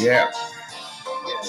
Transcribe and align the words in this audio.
Yeah. 0.00 0.30
Yeah, 1.26 1.42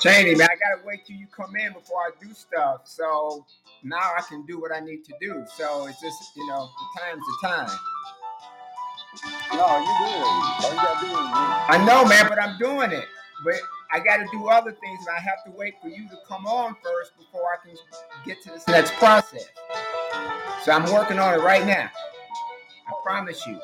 Cheney, 0.00 0.34
man, 0.34 0.48
I 0.50 0.56
gotta 0.56 0.86
wait 0.86 1.04
till 1.06 1.16
you 1.16 1.26
come 1.26 1.56
in 1.56 1.72
before 1.72 1.98
I 1.98 2.10
do 2.20 2.32
stuff. 2.32 2.82
So 2.84 3.44
now 3.82 4.12
I 4.16 4.22
can 4.22 4.46
do 4.46 4.60
what 4.60 4.72
I 4.72 4.80
need 4.80 5.04
to 5.04 5.14
do. 5.20 5.44
So 5.56 5.86
it's 5.86 6.00
just, 6.00 6.36
you 6.36 6.46
know, 6.46 6.68
the 6.94 7.00
time's 7.00 7.22
the 7.22 7.48
time. 7.48 7.78
No, 9.52 9.78
you 9.78 9.94
good. 9.98 10.24
All 10.24 10.70
you 10.70 10.76
gotta 10.76 11.06
do 11.06 11.12
is 11.12 11.16
I 11.70 11.84
know, 11.84 12.04
man, 12.04 12.28
but 12.28 12.40
I'm 12.40 12.58
doing 12.58 12.92
it. 12.92 13.06
But 13.44 13.54
I 13.92 14.00
got 14.00 14.18
to 14.18 14.26
do 14.32 14.48
other 14.48 14.72
things, 14.72 15.06
and 15.06 15.16
I 15.16 15.20
have 15.20 15.44
to 15.44 15.50
wait 15.56 15.74
for 15.80 15.88
you 15.88 16.08
to 16.08 16.18
come 16.26 16.46
on 16.46 16.76
first 16.82 17.16
before 17.16 17.42
I 17.42 17.66
can 17.66 17.76
get 18.26 18.42
to 18.42 18.50
this 18.50 18.66
next 18.68 18.92
process. 18.94 19.48
So 20.64 20.72
I'm 20.72 20.92
working 20.92 21.18
on 21.18 21.34
it 21.34 21.42
right 21.42 21.64
now. 21.64 21.88
I 22.88 22.92
promise 23.02 23.46
you. 23.46 23.60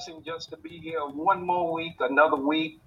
Blessing 0.00 0.22
just 0.24 0.48
to 0.48 0.56
be 0.56 0.78
here 0.78 1.00
one 1.00 1.46
more 1.46 1.74
week, 1.74 1.92
another 2.00 2.36
week, 2.36 2.80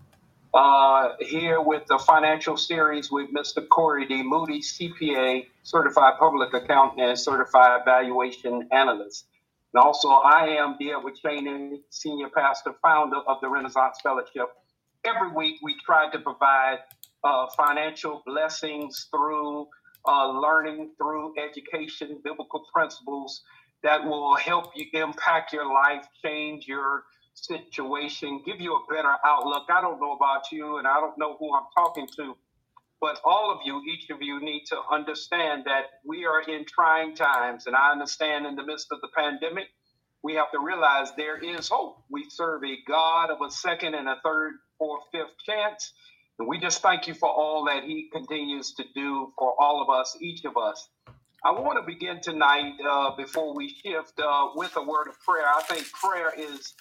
uh, 0.56 1.10
here 1.19 1.62
with 1.62 1.86
the 1.88 2.00
financial 2.00 2.57
series 2.57 3.12
with 3.12 3.31
Mr. 3.31 3.68
Corey 3.69 4.07
D. 4.07 4.24
Moody, 4.24 4.62
CPA, 4.62 5.45
certified 5.62 6.13
public 6.18 6.56
accountant, 6.56 7.01
and 7.01 7.19
certified 7.19 7.81
valuation 7.86 8.68
analyst. 8.71 9.27
And 9.74 9.83
also, 9.83 10.10
I 10.10 10.57
am 10.60 10.75
Dear 10.80 10.98
Cheney, 11.24 11.81
senior 11.92 12.30
pastor, 12.30 12.74
founder 12.81 13.18
of 13.27 13.38
the 13.42 13.50
Renaissance 13.50 13.98
Fellowship. 14.01 14.48
Every 15.06 15.31
week, 15.33 15.59
we 15.62 15.75
try 15.86 16.09
to 16.09 16.18
provide 16.18 16.80
uh, 17.24 17.45
financial 17.56 18.24
blessings 18.25 19.07
through 19.12 19.68
uh, 20.07 20.31
learning, 20.31 20.92
through 20.98 21.36
education, 21.38 22.19
biblical 22.24 22.63
principles 22.74 23.44
that 23.83 24.03
will 24.06 24.35
help 24.35 24.71
you 24.75 24.88
impact 24.94 25.53
your 25.53 25.71
life, 25.71 26.07
change 26.24 26.68
your 26.68 27.03
situation, 27.35 28.41
give 28.45 28.62
you 28.62 28.75
a 28.75 28.94
better 28.94 29.15
outlook. 29.25 29.63
I 29.69 29.81
don't 29.81 30.00
know 30.00 30.13
about 30.13 30.51
you, 30.51 30.77
and 30.77 30.88
I 30.88 31.00
don't 31.00 31.18
know 31.18 31.38
who 31.39 31.56
I'm 31.56 31.65
talking 31.75 32.07
to, 32.18 32.35
but 33.01 33.19
all 33.25 33.51
of 33.51 33.59
you, 33.65 33.81
each 33.88 34.09
of 34.09 34.21
you, 34.21 34.39
need 34.41 34.65
to 34.68 34.77
understand 34.91 35.65
that 35.65 35.85
we 36.06 36.25
are 36.25 36.41
in 36.41 36.65
trying 36.65 37.15
times. 37.15 37.68
And 37.68 37.75
I 37.75 37.91
understand 37.91 38.45
in 38.45 38.56
the 38.56 38.65
midst 38.65 38.88
of 38.91 39.01
the 39.01 39.09
pandemic, 39.15 39.65
we 40.24 40.35
have 40.35 40.51
to 40.51 40.59
realize 40.59 41.12
there 41.18 41.38
is 41.38 41.69
hope. 41.69 41.97
We 42.09 42.25
serve 42.30 42.63
a 42.63 42.77
God 42.88 43.30
of 43.30 43.39
a 43.45 43.51
second 43.51 43.95
and 43.95 44.07
a 44.07 44.15
third, 44.24 44.53
fourth, 44.77 45.03
fifth 45.12 45.38
chance. 45.45 45.94
And 46.39 46.47
we 46.47 46.59
just 46.59 46.81
thank 46.81 47.07
you 47.07 47.13
for 47.13 47.30
all 47.30 47.65
that 47.65 47.83
He 47.83 48.09
continues 48.12 48.74
to 48.75 48.85
do 48.95 49.33
for 49.38 49.53
all 49.59 49.81
of 49.81 49.89
us, 49.89 50.18
each 50.21 50.45
of 50.45 50.57
us. 50.57 50.88
I 51.45 51.51
want 51.51 51.78
to 51.78 51.86
begin 51.86 52.22
tonight 52.22 52.75
uh, 52.90 53.18
before 53.18 53.54
we 53.54 53.68
shift 53.68 54.18
uh, 54.18 54.51
with 54.56 54.78
a 54.78 54.81
word 54.81 55.10
of 55.10 55.19
prayer. 55.19 55.45
I 55.45 55.62
think 55.63 55.92
prayer 55.92 56.31
is 56.38 56.74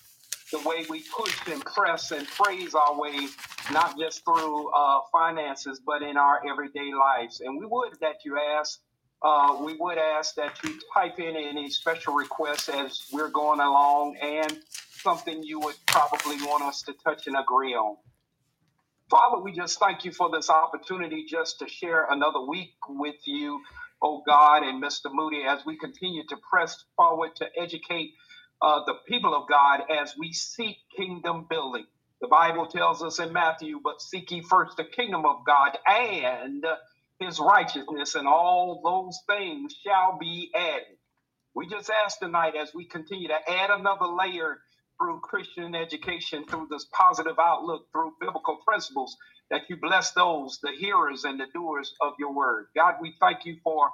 the 0.52 0.58
way 0.60 0.86
we 0.88 1.02
push 1.02 1.36
and 1.50 1.64
press 1.64 2.12
and 2.12 2.28
praise 2.28 2.72
our 2.72 2.96
way, 2.96 3.26
not 3.72 3.98
just 3.98 4.24
through 4.24 4.70
uh, 4.70 5.00
finances, 5.10 5.80
but 5.84 6.02
in 6.02 6.16
our 6.16 6.40
everyday 6.48 6.92
lives. 6.94 7.40
And 7.40 7.58
we 7.58 7.66
would 7.66 7.98
that 8.02 8.24
you 8.24 8.38
ask, 8.56 8.78
uh, 9.24 9.56
we 9.64 9.76
would 9.80 9.98
ask 9.98 10.36
that 10.36 10.56
you 10.62 10.78
type 10.94 11.18
in 11.18 11.34
any 11.36 11.68
special 11.68 12.14
requests 12.14 12.68
as 12.68 13.02
we're 13.12 13.30
going 13.30 13.58
along 13.58 14.16
and 14.22 14.56
something 14.92 15.42
you 15.42 15.58
would 15.58 15.76
probably 15.88 16.36
want 16.46 16.62
us 16.62 16.82
to 16.82 16.94
touch 17.04 17.26
and 17.26 17.36
agree 17.36 17.74
on. 17.74 17.96
Father, 19.10 19.42
we 19.42 19.52
just 19.52 19.78
thank 19.78 20.04
you 20.04 20.12
for 20.12 20.30
this 20.30 20.48
opportunity 20.48 21.26
just 21.28 21.58
to 21.58 21.68
share 21.68 22.06
another 22.10 22.40
week 22.46 22.74
with 22.88 23.16
you, 23.26 23.60
oh 24.02 24.22
God, 24.26 24.64
and 24.64 24.82
Mr. 24.82 25.06
Moody, 25.12 25.44
as 25.44 25.64
we 25.66 25.78
continue 25.78 26.24
to 26.28 26.36
press 26.50 26.84
forward 26.96 27.32
to 27.36 27.46
educate 27.58 28.12
uh, 28.62 28.80
the 28.86 28.94
people 29.08 29.34
of 29.34 29.48
God 29.48 29.82
as 29.90 30.14
we 30.18 30.32
seek 30.32 30.78
kingdom 30.96 31.46
building. 31.50 31.86
The 32.22 32.28
Bible 32.28 32.66
tells 32.66 33.02
us 33.02 33.20
in 33.20 33.32
Matthew, 33.32 33.80
but 33.84 34.02
seek 34.02 34.30
ye 34.32 34.42
first 34.42 34.76
the 34.78 34.84
kingdom 34.84 35.26
of 35.26 35.46
God 35.46 35.78
and 35.86 36.64
his 37.20 37.40
righteousness, 37.40 38.16
and 38.16 38.28
all 38.28 38.80
those 38.84 39.18
things 39.28 39.74
shall 39.84 40.18
be 40.20 40.50
added. 40.56 40.86
We 41.54 41.66
just 41.68 41.90
ask 41.90 42.18
tonight 42.20 42.54
as 42.56 42.72
we 42.74 42.86
continue 42.86 43.28
to 43.28 43.50
add 43.50 43.70
another 43.70 44.06
layer 44.06 44.58
through 45.00 45.20
Christian 45.20 45.74
education, 45.74 46.44
through 46.46 46.68
this 46.70 46.86
positive 46.92 47.38
outlook, 47.40 47.86
through 47.92 48.12
biblical 48.20 48.58
principles, 48.66 49.16
that 49.52 49.62
you 49.70 49.78
bless 49.78 50.12
those, 50.12 50.60
the 50.62 50.72
hearers 50.72 51.24
and 51.24 51.40
the 51.40 51.46
doers 51.54 51.94
of 52.02 52.14
your 52.20 52.34
word. 52.34 52.68
God, 52.76 52.96
we 53.02 53.14
thank 53.20 53.46
you 53.46 53.58
for 53.64 53.90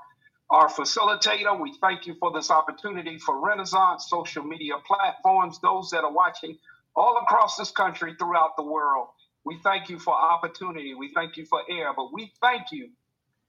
our 0.51 0.71
facilitator. 0.71 1.61
We 1.61 1.75
thank 1.83 2.07
you 2.09 2.17
for 2.21 2.33
this 2.33 2.51
opportunity 2.53 3.19
for 3.19 3.41
Renaissance 3.45 4.09
social 4.11 4.45
media 4.45 4.77
platforms, 4.87 5.61
those 5.63 5.91
that 5.93 6.05
are 6.05 6.15
watching 6.15 6.59
all 6.97 7.19
across 7.19 7.59
this 7.59 7.73
country, 7.73 8.17
throughout 8.19 8.53
the 8.59 8.65
world. 8.65 9.09
We 9.47 9.61
thank 9.65 9.91
you 9.91 10.01
for 10.01 10.15
opportunity. 10.15 10.95
We 10.95 11.13
thank 11.15 11.39
you 11.39 11.47
for 11.47 11.63
air, 11.71 11.93
but 11.97 12.15
we 12.15 12.33
thank 12.43 12.73
you 12.73 12.91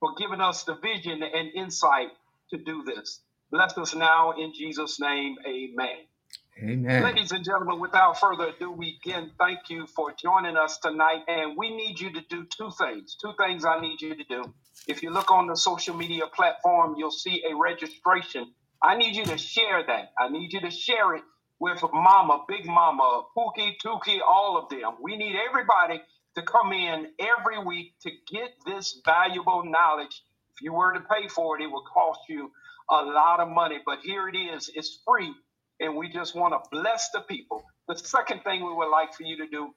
for 0.00 0.14
giving 0.18 0.42
us 0.42 0.64
the 0.64 0.76
vision 0.76 1.22
and 1.24 1.50
insight 1.54 2.08
to 2.52 2.58
do 2.58 2.84
this. 2.84 3.22
Bless 3.52 3.78
us 3.78 3.94
now 3.96 4.32
in 4.32 4.52
Jesus' 4.54 5.00
name. 5.00 5.36
Amen. 5.46 6.09
Amen. 6.58 7.02
Ladies 7.02 7.32
and 7.32 7.44
gentlemen, 7.44 7.80
without 7.80 8.20
further 8.20 8.48
ado, 8.48 8.70
we 8.70 8.98
again 9.02 9.30
thank 9.38 9.70
you 9.70 9.86
for 9.86 10.12
joining 10.12 10.56
us 10.56 10.78
tonight. 10.78 11.22
And 11.26 11.56
we 11.56 11.74
need 11.74 11.98
you 11.98 12.12
to 12.12 12.20
do 12.28 12.44
two 12.44 12.70
things. 12.78 13.16
Two 13.20 13.32
things 13.38 13.64
I 13.64 13.80
need 13.80 14.02
you 14.02 14.14
to 14.14 14.24
do. 14.24 14.54
If 14.86 15.02
you 15.02 15.10
look 15.10 15.30
on 15.30 15.46
the 15.46 15.56
social 15.56 15.96
media 15.96 16.26
platform, 16.26 16.96
you'll 16.98 17.10
see 17.10 17.42
a 17.50 17.56
registration. 17.56 18.52
I 18.82 18.96
need 18.96 19.16
you 19.16 19.24
to 19.26 19.38
share 19.38 19.84
that. 19.86 20.12
I 20.18 20.28
need 20.28 20.52
you 20.52 20.60
to 20.60 20.70
share 20.70 21.14
it 21.14 21.22
with 21.60 21.82
Mama, 21.92 22.44
Big 22.48 22.66
Mama, 22.66 23.22
Pookie, 23.36 23.74
Tookie, 23.84 24.20
all 24.26 24.58
of 24.58 24.68
them. 24.68 24.94
We 25.00 25.16
need 25.16 25.36
everybody 25.48 26.02
to 26.36 26.42
come 26.42 26.72
in 26.72 27.08
every 27.18 27.62
week 27.64 27.94
to 28.02 28.10
get 28.30 28.50
this 28.66 29.00
valuable 29.04 29.64
knowledge. 29.64 30.22
If 30.54 30.62
you 30.62 30.74
were 30.74 30.92
to 30.92 31.00
pay 31.00 31.28
for 31.28 31.58
it, 31.58 31.62
it 31.62 31.70
would 31.70 31.84
cost 31.92 32.20
you 32.28 32.50
a 32.90 33.02
lot 33.02 33.40
of 33.40 33.48
money. 33.48 33.78
But 33.84 34.00
here 34.02 34.28
it 34.28 34.36
is, 34.36 34.70
it's 34.74 35.00
free 35.06 35.32
and 35.80 35.96
we 35.96 36.08
just 36.08 36.36
want 36.36 36.54
to 36.54 36.70
bless 36.70 37.10
the 37.10 37.20
people. 37.22 37.64
The 37.88 37.96
second 37.96 38.42
thing 38.42 38.64
we 38.64 38.72
would 38.74 38.90
like 38.90 39.14
for 39.14 39.24
you 39.24 39.36
to 39.38 39.48
do 39.48 39.70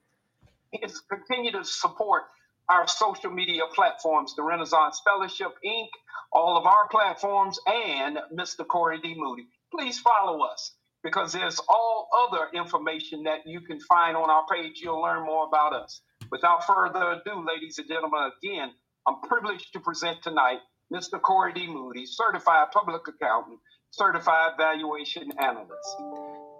is 0.82 1.00
continue 1.00 1.52
to 1.52 1.64
support 1.64 2.24
our 2.68 2.86
social 2.88 3.30
media 3.30 3.62
platforms, 3.74 4.34
the 4.36 4.42
Renaissance 4.42 5.00
Fellowship 5.04 5.52
Inc., 5.66 5.88
all 6.32 6.56
of 6.56 6.66
our 6.66 6.88
platforms, 6.90 7.58
and 7.66 8.18
Mr. 8.36 8.66
Corey 8.66 9.00
D. 9.00 9.14
Moody. 9.16 9.46
Please 9.74 9.98
follow 9.98 10.42
us 10.44 10.72
because 11.02 11.32
there's 11.32 11.60
all 11.68 12.08
other 12.28 12.48
information 12.54 13.22
that 13.24 13.40
you 13.46 13.60
can 13.60 13.80
find 13.80 14.16
on 14.16 14.30
our 14.30 14.44
page. 14.50 14.80
You'll 14.82 15.02
learn 15.02 15.26
more 15.26 15.46
about 15.46 15.74
us. 15.74 16.00
Without 16.30 16.66
further 16.66 17.20
ado, 17.22 17.46
ladies 17.46 17.78
and 17.78 17.88
gentlemen, 17.88 18.30
again, 18.42 18.70
I'm 19.06 19.20
privileged 19.28 19.72
to 19.74 19.80
present 19.80 20.22
tonight 20.22 20.58
Mr. 20.92 21.20
Corey 21.20 21.52
D. 21.52 21.66
Moody, 21.66 22.06
certified 22.06 22.68
public 22.72 23.02
accountant 23.08 23.58
certified 23.96 24.52
valuation 24.58 25.30
analyst. 25.38 25.96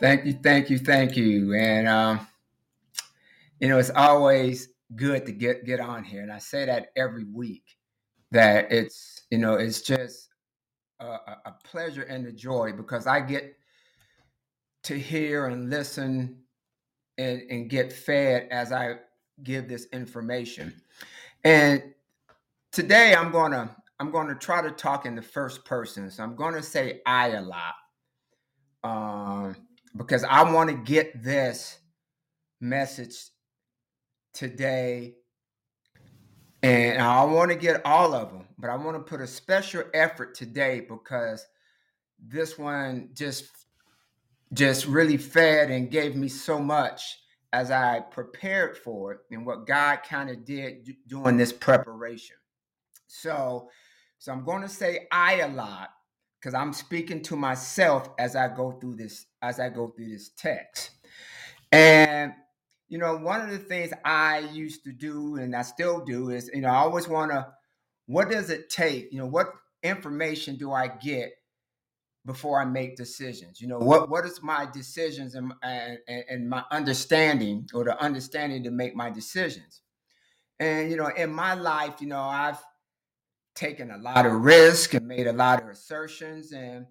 Thank 0.00 0.24
you, 0.24 0.32
thank 0.32 0.70
you, 0.70 0.78
thank 0.78 1.16
you. 1.16 1.54
And 1.54 1.88
um, 1.88 2.26
you 3.60 3.68
know, 3.68 3.78
it's 3.78 3.90
always 3.90 4.68
good 4.94 5.26
to 5.26 5.32
get 5.32 5.64
get 5.64 5.80
on 5.80 6.04
here, 6.04 6.22
and 6.22 6.32
I 6.32 6.38
say 6.38 6.64
that 6.66 6.88
every 6.96 7.24
week. 7.24 7.64
That 8.30 8.72
it's 8.72 9.22
you 9.30 9.38
know, 9.38 9.54
it's 9.54 9.80
just 9.82 10.28
a, 11.00 11.04
a 11.04 11.54
pleasure 11.64 12.02
and 12.02 12.26
a 12.26 12.32
joy 12.32 12.72
because 12.72 13.06
I 13.06 13.20
get 13.20 13.56
to 14.84 14.98
hear 14.98 15.46
and 15.46 15.70
listen 15.70 16.38
and, 17.16 17.42
and 17.50 17.70
get 17.70 17.92
fed 17.92 18.48
as 18.50 18.72
I 18.72 18.96
give 19.42 19.68
this 19.68 19.86
information. 19.92 20.74
And 21.44 21.82
today 22.72 23.14
I'm 23.14 23.30
gonna 23.30 23.74
I'm 24.00 24.10
going 24.10 24.28
to 24.28 24.34
try 24.34 24.62
to 24.62 24.70
talk 24.70 25.06
in 25.06 25.14
the 25.14 25.22
first 25.22 25.64
person. 25.64 26.10
So 26.10 26.22
I'm 26.22 26.36
going 26.36 26.54
to 26.54 26.62
say 26.62 27.00
I 27.06 27.28
a 27.28 27.42
lot 27.42 27.74
um, 28.82 29.56
because 29.96 30.24
I 30.24 30.42
want 30.50 30.70
to 30.70 30.76
get 30.76 31.22
this 31.22 31.78
message 32.60 33.14
today. 34.32 35.14
And 36.62 37.02
I 37.02 37.24
want 37.24 37.50
to 37.50 37.56
get 37.56 37.84
all 37.84 38.14
of 38.14 38.32
them, 38.32 38.46
but 38.58 38.70
I 38.70 38.76
want 38.76 38.96
to 38.96 39.02
put 39.02 39.20
a 39.20 39.26
special 39.26 39.84
effort 39.92 40.34
today 40.34 40.80
because 40.80 41.44
this 42.18 42.58
one 42.58 43.10
just 43.12 43.44
just 44.54 44.86
really 44.86 45.16
fed 45.16 45.70
and 45.70 45.90
gave 45.90 46.16
me 46.16 46.28
so 46.28 46.58
much 46.58 47.18
as 47.52 47.70
I 47.70 48.00
prepared 48.00 48.78
for 48.78 49.12
it 49.12 49.18
and 49.30 49.44
what 49.44 49.66
God 49.66 50.00
kind 50.08 50.30
of 50.30 50.44
did 50.44 50.96
during 51.06 51.36
this 51.36 51.52
preparation. 51.52 52.36
So 53.06 53.68
so 54.24 54.32
I'm 54.32 54.42
going 54.42 54.62
to 54.62 54.70
say 54.70 55.06
I 55.12 55.40
a 55.40 55.48
lot 55.48 55.90
because 56.40 56.54
I'm 56.54 56.72
speaking 56.72 57.20
to 57.24 57.36
myself 57.36 58.08
as 58.18 58.34
I 58.34 58.48
go 58.48 58.72
through 58.72 58.96
this 58.96 59.26
as 59.42 59.60
I 59.60 59.68
go 59.68 59.88
through 59.88 60.08
this 60.08 60.30
text. 60.30 60.92
And 61.70 62.32
you 62.88 62.96
know, 62.96 63.18
one 63.18 63.42
of 63.42 63.50
the 63.50 63.58
things 63.58 63.92
I 64.02 64.38
used 64.38 64.82
to 64.84 64.92
do 64.92 65.36
and 65.36 65.54
I 65.54 65.60
still 65.60 66.02
do 66.02 66.30
is, 66.30 66.50
you 66.54 66.62
know, 66.62 66.70
I 66.70 66.76
always 66.76 67.06
want 67.06 67.32
to 67.32 67.48
what 68.06 68.30
does 68.30 68.48
it 68.48 68.70
take? 68.70 69.12
You 69.12 69.18
know, 69.18 69.26
what 69.26 69.48
information 69.82 70.56
do 70.56 70.72
I 70.72 70.88
get 70.88 71.34
before 72.24 72.58
I 72.58 72.64
make 72.64 72.96
decisions? 72.96 73.60
You 73.60 73.68
know, 73.68 73.78
what 73.78 74.08
what 74.08 74.24
is 74.24 74.42
my 74.42 74.66
decisions 74.72 75.34
and 75.34 75.52
and, 75.62 75.98
and 76.08 76.48
my 76.48 76.64
understanding 76.70 77.68
or 77.74 77.84
the 77.84 78.02
understanding 78.02 78.62
to 78.64 78.70
make 78.70 78.96
my 78.96 79.10
decisions? 79.10 79.82
And 80.58 80.90
you 80.90 80.96
know, 80.96 81.08
in 81.08 81.30
my 81.30 81.52
life, 81.52 82.00
you 82.00 82.06
know, 82.06 82.22
I've 82.22 82.64
taken 83.54 83.90
a 83.90 83.98
lot 83.98 84.26
of 84.26 84.32
risk 84.32 84.94
and 84.94 85.06
made 85.06 85.26
a 85.26 85.32
lot 85.32 85.62
of 85.62 85.68
assertions 85.68 86.52
and 86.52 86.86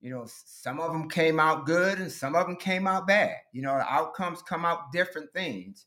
you 0.00 0.10
know, 0.10 0.24
some 0.26 0.80
of 0.80 0.92
them 0.92 1.10
came 1.10 1.38
out 1.38 1.66
good 1.66 1.98
and 1.98 2.10
some 2.10 2.34
of 2.34 2.46
them 2.46 2.56
came 2.56 2.86
out 2.86 3.06
bad. 3.06 3.36
You 3.52 3.60
know, 3.62 3.76
the 3.76 3.92
outcomes 3.92 4.40
come 4.40 4.64
out 4.64 4.92
different 4.92 5.30
things. 5.34 5.86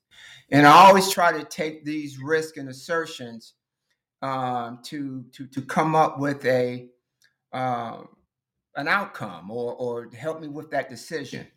And 0.51 0.67
I 0.67 0.71
always 0.71 1.09
try 1.09 1.31
to 1.31 1.43
take 1.43 1.83
these 1.83 2.19
risks 2.19 2.57
and 2.57 2.69
assertions 2.69 3.53
um, 4.21 4.79
to 4.83 5.25
to 5.33 5.47
to 5.47 5.61
come 5.63 5.95
up 5.95 6.19
with 6.19 6.45
a 6.45 6.89
um, 7.53 8.09
an 8.75 8.87
outcome 8.87 9.49
or 9.49 9.73
or 9.73 10.09
help 10.15 10.41
me 10.41 10.47
with 10.47 10.69
that 10.71 10.89
decision. 10.89 11.47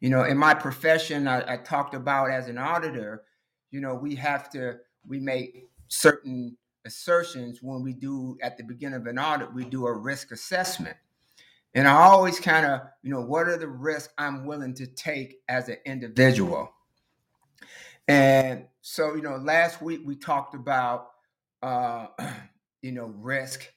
You 0.00 0.10
know, 0.10 0.24
in 0.24 0.36
my 0.36 0.52
profession, 0.52 1.26
I, 1.26 1.54
I 1.54 1.56
talked 1.56 1.94
about 1.94 2.30
as 2.30 2.48
an 2.48 2.58
auditor. 2.58 3.24
You 3.70 3.80
know, 3.80 3.94
we 3.94 4.14
have 4.16 4.50
to 4.50 4.76
we 5.06 5.18
make 5.18 5.64
certain 5.88 6.58
assertions 6.86 7.62
when 7.62 7.82
we 7.82 7.92
do 7.92 8.38
at 8.42 8.56
the 8.56 8.64
beginning 8.64 9.00
of 9.00 9.06
an 9.06 9.18
audit. 9.18 9.52
We 9.52 9.64
do 9.64 9.86
a 9.86 9.92
risk 9.92 10.32
assessment 10.32 10.96
and 11.76 11.86
I 11.86 11.92
always 11.92 12.40
kind 12.40 12.64
of, 12.64 12.80
you 13.02 13.10
know, 13.10 13.20
what 13.20 13.48
are 13.48 13.58
the 13.58 13.68
risks 13.68 14.10
I'm 14.16 14.46
willing 14.46 14.72
to 14.76 14.86
take 14.86 15.42
as 15.46 15.68
an 15.68 15.76
individual? 15.84 16.72
And 18.08 18.64
so, 18.80 19.14
you 19.14 19.20
know, 19.20 19.36
last 19.36 19.82
week 19.82 20.00
we 20.02 20.16
talked 20.16 20.54
about, 20.54 21.08
uh, 21.62 22.06
you 22.82 22.92
know, 22.92 23.12
risk. 23.18 23.70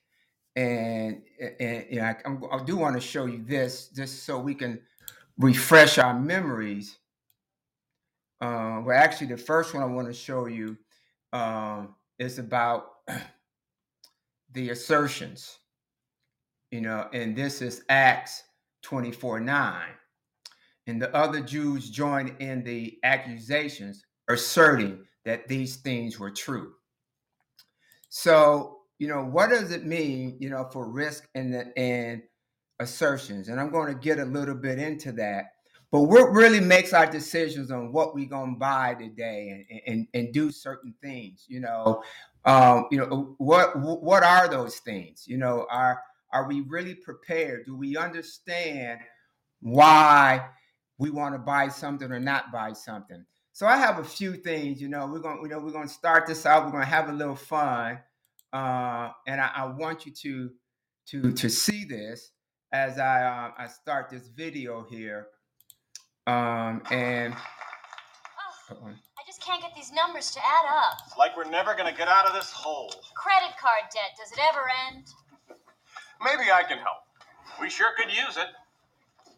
And, 0.55 1.23
and 1.59 1.85
know, 1.91 2.03
I, 2.03 2.15
I 2.55 2.63
do 2.63 2.77
want 2.77 2.95
to 2.95 3.01
show 3.01 3.25
you 3.25 3.43
this 3.45 3.89
just 3.89 4.23
so 4.23 4.39
we 4.39 4.55
can 4.55 4.79
refresh 5.37 5.97
our 5.97 6.17
memories. 6.17 6.99
Uh, 8.39 8.79
well, 8.85 8.97
actually, 8.97 9.27
the 9.27 9.37
first 9.37 9.73
one 9.73 9.83
I 9.83 9.87
want 9.87 10.07
to 10.07 10.13
show 10.13 10.45
you 10.45 10.77
um, 11.33 11.95
is 12.17 12.39
about 12.39 12.85
the 14.53 14.69
assertions 14.69 15.59
you 16.71 16.81
know, 16.81 17.07
and 17.13 17.35
this 17.35 17.61
is 17.61 17.83
Acts 17.89 18.43
24 18.83 19.39
9. 19.39 19.83
And 20.87 21.01
the 21.01 21.15
other 21.15 21.41
Jews 21.41 21.89
joined 21.89 22.35
in 22.39 22.63
the 22.63 22.97
accusations, 23.03 24.03
asserting 24.27 25.05
that 25.25 25.47
these 25.47 25.77
things 25.77 26.19
were 26.19 26.31
true. 26.31 26.73
So, 28.09 28.79
you 28.97 29.07
know, 29.07 29.23
what 29.23 29.49
does 29.49 29.71
it 29.71 29.85
mean, 29.85 30.37
you 30.39 30.49
know, 30.49 30.67
for 30.71 30.89
risk 30.89 31.27
and 31.35 31.53
the, 31.53 31.77
and 31.77 32.23
assertions? 32.79 33.49
And 33.49 33.59
I'm 33.59 33.71
going 33.71 33.93
to 33.93 33.99
get 33.99 34.19
a 34.19 34.25
little 34.25 34.55
bit 34.55 34.79
into 34.79 35.11
that. 35.13 35.45
But 35.91 36.03
what 36.03 36.31
really 36.31 36.59
makes 36.59 36.93
our 36.93 37.07
decisions 37.07 37.71
on 37.71 37.91
what 37.91 38.13
we're 38.13 38.29
to 38.53 38.59
buy 38.59 38.93
today 38.93 39.65
and, 39.69 39.81
and, 39.87 40.07
and 40.13 40.33
do 40.33 40.51
certain 40.51 40.93
things, 41.01 41.45
you 41.47 41.59
know, 41.59 42.03
um, 42.45 42.85
you 42.91 42.99
know, 42.99 43.35
what 43.37 43.77
what 43.77 44.23
are 44.23 44.47
those 44.47 44.77
things? 44.77 45.27
You 45.27 45.37
know, 45.37 45.65
our 45.69 46.01
are 46.31 46.47
we 46.47 46.61
really 46.61 46.95
prepared? 46.95 47.65
Do 47.65 47.75
we 47.75 47.97
understand 47.97 48.99
why 49.61 50.47
we 50.97 51.09
want 51.09 51.33
to 51.33 51.39
buy 51.39 51.67
something 51.69 52.11
or 52.11 52.19
not 52.19 52.51
buy 52.51 52.73
something? 52.73 53.25
So 53.51 53.67
I 53.67 53.77
have 53.77 53.99
a 53.99 54.03
few 54.03 54.35
things. 54.35 54.81
You 54.81 54.87
know, 54.87 55.05
we're 55.07 55.19
gonna, 55.19 55.41
You 55.41 55.49
know, 55.49 55.59
we're 55.59 55.71
to 55.87 55.93
start 55.93 56.27
this 56.27 56.45
out. 56.45 56.65
We're 56.65 56.71
to 56.85 56.89
have 56.89 57.09
a 57.09 57.13
little 57.13 57.35
fun, 57.35 57.99
uh, 58.53 59.09
and 59.27 59.41
I, 59.41 59.51
I, 59.55 59.65
want 59.65 60.05
you 60.05 60.13
to 60.13 60.51
to 61.07 61.33
to 61.33 61.49
see 61.49 61.83
this 61.83 62.31
as 62.71 62.99
I 62.99 63.23
uh, 63.23 63.51
I 63.57 63.67
start 63.67 64.09
this 64.09 64.27
video 64.27 64.85
here. 64.89 65.27
Um, 66.29 66.83
and 66.91 67.33
oh, 68.69 68.85
I 68.85 69.21
just 69.25 69.41
can't 69.41 69.63
get 69.63 69.73
these 69.73 69.91
numbers 69.91 70.29
to 70.31 70.39
add 70.39 70.67
up. 70.69 71.01
It's 71.07 71.17
like 71.17 71.35
we're 71.35 71.49
never 71.49 71.73
going 71.73 71.89
to 71.89 71.97
get 71.97 72.07
out 72.07 72.27
of 72.27 72.33
this 72.33 72.51
hole. 72.51 72.93
Credit 73.15 73.57
card 73.57 73.89
debt. 73.89 74.13
Does 74.13 74.31
it 74.31 74.37
ever 74.37 74.61
end? 74.85 75.05
Maybe 76.21 76.51
I 76.51 76.61
can 76.61 76.77
help. 76.77 77.01
We 77.59 77.67
sure 77.67 77.97
could 77.97 78.13
use 78.13 78.37
it. 78.37 78.45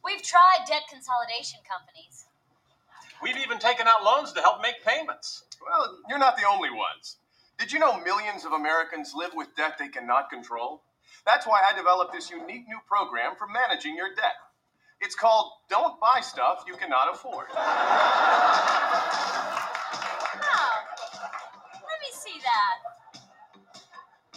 We've 0.04 0.22
tried 0.22 0.68
debt 0.68 0.84
consolidation 0.92 1.60
companies. 1.64 2.26
We've 3.24 3.38
even 3.38 3.58
taken 3.58 3.88
out 3.88 4.04
loans 4.04 4.34
to 4.34 4.42
help 4.42 4.62
make 4.62 4.84
payments. 4.84 5.44
Well, 5.64 5.96
you're 6.10 6.20
not 6.20 6.36
the 6.36 6.44
only 6.44 6.72
ones. 6.72 7.18
Did 7.58 7.72
you 7.72 7.80
know 7.80 8.02
millions 8.02 8.44
of 8.44 8.52
Americans 8.52 9.14
live 9.16 9.32
with 9.34 9.56
debt 9.56 9.78
they 9.80 9.88
cannot 9.88 10.30
control? 10.30 10.82
That's 11.26 11.48
why 11.48 11.62
I 11.64 11.78
developed 11.78 12.12
this 12.12 12.30
unique 12.30 12.68
new 12.68 12.80
program 12.86 13.36
for 13.38 13.48
managing 13.48 13.96
your 13.96 14.10
debt. 14.14 14.36
It's 15.02 15.16
called 15.16 15.52
Don't 15.68 16.00
Buy 16.00 16.22
Stuff 16.22 16.64
You 16.68 16.76
Cannot 16.78 17.10
Afford. 17.14 17.48
Oh, 20.42 20.78
let 21.74 21.98
me 22.04 22.12
see 22.12 22.38
that. 22.44 22.76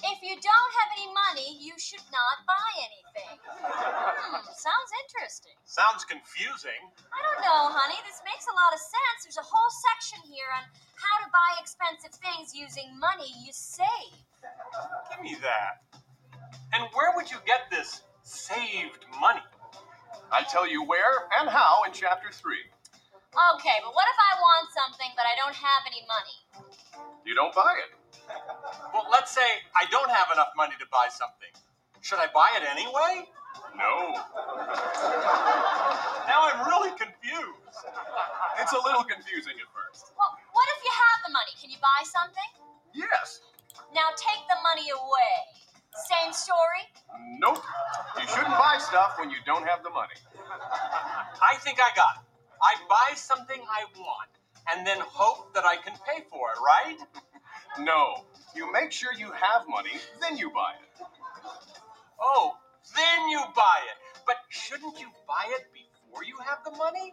If 0.04 0.22
you 0.22 0.36
don't 0.40 0.72
have 0.80 0.90
any 0.96 1.08
money, 1.12 1.58
you 1.60 1.74
should 1.76 2.04
not 2.12 2.36
buy 2.48 2.70
anything. 2.80 3.36
Hmm, 3.60 4.40
sounds 4.52 4.90
interesting. 5.04 5.52
Sounds 5.64 6.04
confusing. 6.04 6.80
I 7.12 7.18
don't 7.24 7.40
know, 7.44 7.72
honey. 7.72 7.96
This 8.06 8.20
makes 8.24 8.46
a 8.48 8.54
lot 8.54 8.72
of 8.72 8.80
sense. 8.80 9.18
There's 9.24 9.40
a 9.40 9.44
whole 9.46 9.72
section 9.92 10.20
here 10.28 10.48
on 10.60 10.64
how 10.96 11.14
to 11.24 11.28
buy 11.32 11.60
expensive 11.60 12.12
things 12.20 12.52
using 12.54 12.92
money 13.00 13.32
you 13.44 13.52
save. 13.52 14.16
Give 15.10 15.20
me 15.24 15.36
that. 15.40 15.84
And 16.72 16.88
where 16.94 17.12
would 17.16 17.30
you 17.30 17.38
get 17.44 17.72
this 17.72 18.02
saved 18.22 19.04
money? 19.20 19.44
I 20.34 20.42
tell 20.42 20.66
you 20.66 20.82
where 20.82 21.30
and 21.38 21.48
how 21.48 21.86
in 21.86 21.94
chapter 21.94 22.26
3. 22.34 22.58
Okay, 23.54 23.78
but 23.86 23.94
what 23.94 24.06
if 24.10 24.18
I 24.18 24.32
want 24.42 24.66
something 24.74 25.14
but 25.14 25.22
I 25.30 25.38
don't 25.38 25.54
have 25.54 25.86
any 25.86 26.02
money? 26.10 26.38
You 27.22 27.38
don't 27.38 27.54
buy 27.54 27.78
it. 27.86 27.94
Well, 28.90 29.06
let's 29.14 29.30
say 29.30 29.46
I 29.78 29.86
don't 29.94 30.10
have 30.10 30.34
enough 30.34 30.50
money 30.58 30.74
to 30.82 30.86
buy 30.90 31.06
something. 31.06 31.54
Should 32.02 32.18
I 32.18 32.26
buy 32.34 32.50
it 32.58 32.66
anyway? 32.66 33.30
No. 33.78 34.18
Now 36.26 36.50
I'm 36.50 36.66
really 36.66 36.90
confused. 36.98 37.78
It's 38.58 38.74
a 38.74 38.82
little 38.82 39.06
confusing 39.06 39.54
at 39.54 39.70
first. 39.70 40.10
Well, 40.18 40.34
what 40.50 40.66
if 40.74 40.82
you 40.82 40.90
have 40.90 41.30
the 41.30 41.32
money? 41.34 41.54
Can 41.62 41.70
you 41.70 41.78
buy 41.78 42.02
something? 42.02 42.50
Yes. 42.90 43.38
Now 43.94 44.10
take 44.18 44.42
the 44.50 44.58
money 44.66 44.90
away. 44.90 45.62
Same 45.94 46.32
story? 46.32 46.84
Nope. 47.38 47.62
You 48.20 48.26
shouldn't 48.26 48.58
buy 48.58 48.78
stuff 48.80 49.14
when 49.18 49.30
you 49.30 49.38
don't 49.46 49.66
have 49.66 49.82
the 49.82 49.90
money. 49.90 50.18
I 51.42 51.56
think 51.60 51.78
I 51.78 51.94
got 51.94 52.16
it. 52.18 52.26
I 52.62 52.74
buy 52.88 53.14
something 53.14 53.60
I 53.60 53.84
want 53.98 54.30
and 54.72 54.86
then 54.86 54.98
hope 55.00 55.54
that 55.54 55.64
I 55.64 55.76
can 55.76 55.94
pay 56.06 56.24
for 56.30 56.50
it, 56.50 56.58
right? 56.60 56.98
No. 57.80 58.24
You 58.54 58.72
make 58.72 58.92
sure 58.92 59.10
you 59.18 59.32
have 59.32 59.66
money, 59.68 59.90
then 60.20 60.36
you 60.36 60.48
buy 60.50 60.74
it. 60.80 61.06
Oh, 62.20 62.54
then 62.94 63.28
you 63.28 63.40
buy 63.56 63.78
it. 63.90 64.22
But 64.24 64.36
shouldn't 64.48 65.00
you 65.00 65.08
buy 65.26 65.44
it 65.58 65.66
before 65.72 66.22
you 66.22 66.36
have 66.46 66.58
the 66.64 66.70
money? 66.70 67.12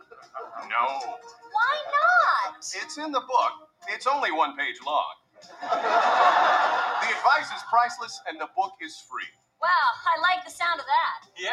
No. 0.69 0.85
Why 0.85 1.75
not? 1.97 2.57
It's 2.59 2.97
in 2.99 3.11
the 3.11 3.21
book. 3.21 3.69
It's 3.89 4.05
only 4.05 4.31
one 4.31 4.55
page 4.55 4.77
long. 4.85 5.15
the 7.11 7.17
advice 7.17 7.51
is 7.51 7.61
priceless 7.69 8.21
and 8.27 8.39
the 8.39 8.47
book 8.55 8.73
is 8.81 8.95
free. 9.09 9.27
Wow, 9.61 9.67
I 9.67 10.15
like 10.21 10.45
the 10.45 10.51
sound 10.51 10.79
of 10.79 10.85
that. 10.87 11.27
Yeah, 11.37 11.51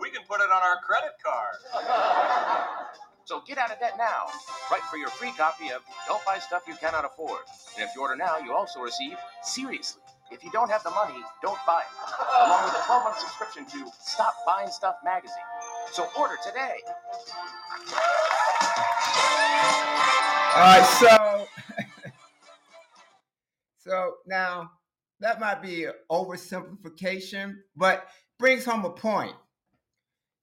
we 0.00 0.10
can 0.10 0.22
put 0.28 0.40
it 0.40 0.50
on 0.50 0.62
our 0.62 0.78
credit 0.86 1.18
card. 1.22 1.58
So 3.24 3.40
get 3.46 3.56
out 3.56 3.70
of 3.70 3.78
debt 3.78 3.94
now. 3.96 4.26
Write 4.68 4.82
for 4.90 4.96
your 4.96 5.08
free 5.08 5.30
copy 5.38 5.70
of 5.70 5.80
Don't 6.08 6.22
Buy 6.26 6.40
Stuff 6.40 6.64
You 6.66 6.74
Cannot 6.74 7.04
Afford. 7.04 7.42
And 7.78 7.88
if 7.88 7.94
you 7.94 8.02
order 8.02 8.16
now, 8.16 8.38
you 8.38 8.52
also 8.52 8.80
receive 8.80 9.16
Seriously. 9.44 10.02
If 10.32 10.42
you 10.42 10.50
don't 10.50 10.68
have 10.68 10.82
the 10.82 10.90
money, 10.90 11.14
don't 11.40 11.58
buy 11.64 11.82
it. 11.82 12.44
Along 12.44 12.64
with 12.64 12.74
a 12.74 12.84
12 12.84 13.04
month 13.04 13.18
subscription 13.20 13.64
to 13.66 13.86
Stop 14.00 14.34
Buying 14.44 14.70
Stuff 14.70 14.96
magazine. 15.04 15.36
So 15.92 16.08
order 16.18 16.34
today. 16.44 16.82
All 20.56 20.60
right, 20.60 20.96
so 20.98 21.46
so 23.84 24.14
now 24.26 24.72
that 25.22 25.40
might 25.40 25.62
be 25.62 25.84
an 25.84 25.92
oversimplification, 26.10 27.56
but 27.76 28.06
brings 28.38 28.64
home 28.64 28.84
a 28.84 28.90
point. 28.90 29.34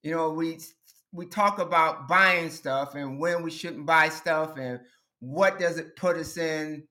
You 0.04 0.12
know, 0.12 0.30
we 0.32 0.60
we 1.12 1.26
talk 1.26 1.60
about 1.60 2.08
buying 2.08 2.50
stuff 2.50 2.96
and 2.96 3.20
when 3.20 3.44
we 3.44 3.52
shouldn't 3.52 3.86
buy 3.86 4.10
stuff 4.10 4.58
and 4.58 4.80
what 5.20 5.60
does 5.60 5.78
it 5.78 5.96
put 5.96 6.18
us 6.18 6.38
in 6.38 6.84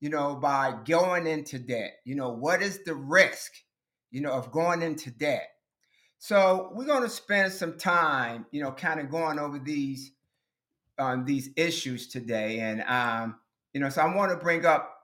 you 0.00 0.10
know 0.10 0.34
by 0.34 0.74
going 0.84 1.26
into 1.26 1.58
debt 1.58 1.94
you 2.04 2.14
know 2.14 2.28
what 2.28 2.60
is 2.60 2.84
the 2.84 2.94
risk 2.94 3.52
you 4.10 4.20
know 4.20 4.32
of 4.32 4.52
going 4.52 4.82
into 4.82 5.10
debt 5.10 5.48
so 6.18 6.70
we're 6.74 6.84
going 6.84 7.02
to 7.02 7.08
spend 7.08 7.50
some 7.50 7.78
time 7.78 8.44
you 8.50 8.62
know 8.62 8.72
kind 8.72 9.00
of 9.00 9.10
going 9.10 9.38
over 9.38 9.58
these 9.58 10.12
um, 10.98 11.24
these 11.24 11.48
issues 11.56 12.08
today 12.08 12.60
and 12.60 12.82
um, 12.82 13.36
you 13.72 13.80
know 13.80 13.88
so 13.88 14.02
i 14.02 14.14
want 14.14 14.30
to 14.30 14.36
bring 14.36 14.66
up 14.66 15.01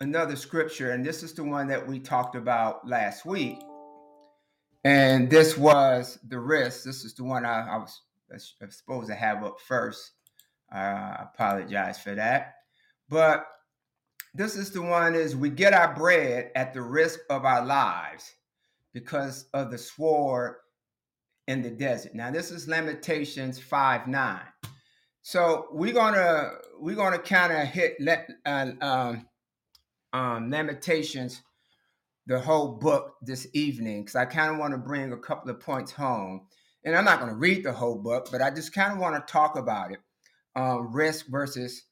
another 0.00 0.36
scripture 0.36 0.92
and 0.92 1.04
this 1.04 1.22
is 1.22 1.34
the 1.34 1.44
one 1.44 1.66
that 1.66 1.86
we 1.86 1.98
talked 1.98 2.34
about 2.34 2.86
last 2.86 3.24
week 3.26 3.58
and 4.84 5.28
this 5.28 5.58
was 5.58 6.18
the 6.28 6.38
risk. 6.38 6.84
This 6.84 7.04
is 7.04 7.14
the 7.14 7.24
one 7.24 7.44
I, 7.44 7.68
I 7.68 7.76
was, 7.76 8.00
supposed 8.68 9.08
to 9.08 9.14
have 9.14 9.42
up 9.44 9.60
first. 9.60 10.12
I 10.72 11.26
apologize 11.34 12.00
for 12.00 12.14
that. 12.14 12.54
But 13.08 13.44
this 14.34 14.56
is 14.56 14.70
the 14.70 14.82
one 14.82 15.14
is 15.16 15.34
we 15.34 15.50
get 15.50 15.74
our 15.74 15.94
bread 15.94 16.52
at 16.54 16.72
the 16.72 16.80
risk 16.80 17.18
of 17.28 17.44
our 17.44 17.64
lives 17.64 18.32
because 18.92 19.46
of 19.52 19.70
the 19.70 19.78
sword 19.78 20.54
in 21.48 21.60
the 21.60 21.70
desert. 21.70 22.14
Now, 22.14 22.30
this 22.30 22.52
is 22.52 22.68
Lamentations 22.68 23.58
5 23.58 24.06
9. 24.06 24.40
So 25.22 25.66
we're 25.72 25.92
gonna 25.92 26.52
we're 26.78 26.96
gonna 26.96 27.18
kind 27.18 27.52
of 27.52 27.66
hit 27.66 27.96
let 28.00 28.30
uh, 28.46 28.70
um, 28.80 29.26
um, 30.12 30.50
Lamentations 30.50 31.42
the 32.26 32.38
whole 32.38 32.68
book 32.68 33.14
this 33.22 33.46
evening 33.54 34.02
because 34.02 34.14
I 34.14 34.24
kind 34.24 34.52
of 34.52 34.58
want 34.58 34.72
to 34.72 34.78
bring 34.78 35.12
a 35.12 35.16
couple 35.16 35.50
of 35.50 35.60
points 35.60 35.90
home. 35.90 36.42
And 36.84 36.96
I'm 36.96 37.04
not 37.04 37.18
going 37.18 37.32
to 37.32 37.36
read 37.36 37.64
the 37.64 37.72
whole 37.72 37.96
book, 37.98 38.28
but 38.30 38.40
I 38.40 38.50
just 38.50 38.72
kind 38.72 38.92
of 38.92 38.98
want 38.98 39.14
to 39.14 39.32
talk 39.32 39.58
about 39.58 39.92
it 39.92 39.98
um, 40.56 40.92
risk 40.92 41.26
versus, 41.26 41.84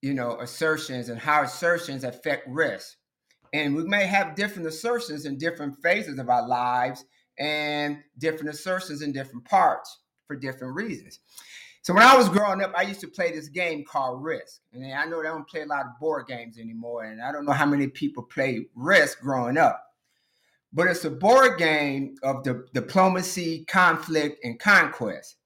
you 0.00 0.14
know, 0.14 0.38
assertions 0.40 1.08
and 1.08 1.18
how 1.18 1.42
assertions 1.42 2.04
affect 2.04 2.46
risk. 2.48 2.96
And 3.52 3.74
we 3.74 3.84
may 3.84 4.06
have 4.06 4.34
different 4.34 4.68
assertions 4.68 5.26
in 5.26 5.38
different 5.38 5.82
phases 5.82 6.18
of 6.18 6.28
our 6.28 6.46
lives 6.46 7.04
and 7.38 7.98
different 8.18 8.54
assertions 8.54 9.02
in 9.02 9.12
different 9.12 9.44
parts 9.44 10.00
for 10.26 10.36
different 10.36 10.74
reasons. 10.74 11.20
So 11.82 11.92
when 11.92 12.04
I 12.04 12.16
was 12.16 12.28
growing 12.28 12.62
up, 12.62 12.72
I 12.76 12.82
used 12.82 13.00
to 13.00 13.08
play 13.08 13.32
this 13.32 13.48
game 13.48 13.84
called 13.84 14.22
Risk. 14.22 14.60
And 14.72 14.94
I 14.94 15.04
know 15.04 15.20
they 15.20 15.28
don't 15.28 15.48
play 15.48 15.62
a 15.62 15.66
lot 15.66 15.84
of 15.84 15.98
board 16.00 16.28
games 16.28 16.56
anymore. 16.56 17.02
And 17.02 17.20
I 17.20 17.32
don't 17.32 17.44
know 17.44 17.52
how 17.52 17.66
many 17.66 17.88
people 17.88 18.22
play 18.22 18.66
Risk 18.76 19.20
growing 19.20 19.58
up. 19.58 19.84
But 20.72 20.86
it's 20.86 21.04
a 21.04 21.10
board 21.10 21.58
game 21.58 22.14
of 22.22 22.44
the 22.44 22.66
diplomacy, 22.72 23.64
conflict, 23.64 24.44
and 24.44 24.60
conquest. 24.60 25.36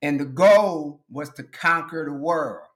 And 0.00 0.20
the 0.20 0.24
goal 0.24 1.04
was 1.10 1.30
to 1.30 1.42
conquer 1.42 2.04
the 2.04 2.16
world. 2.16 2.68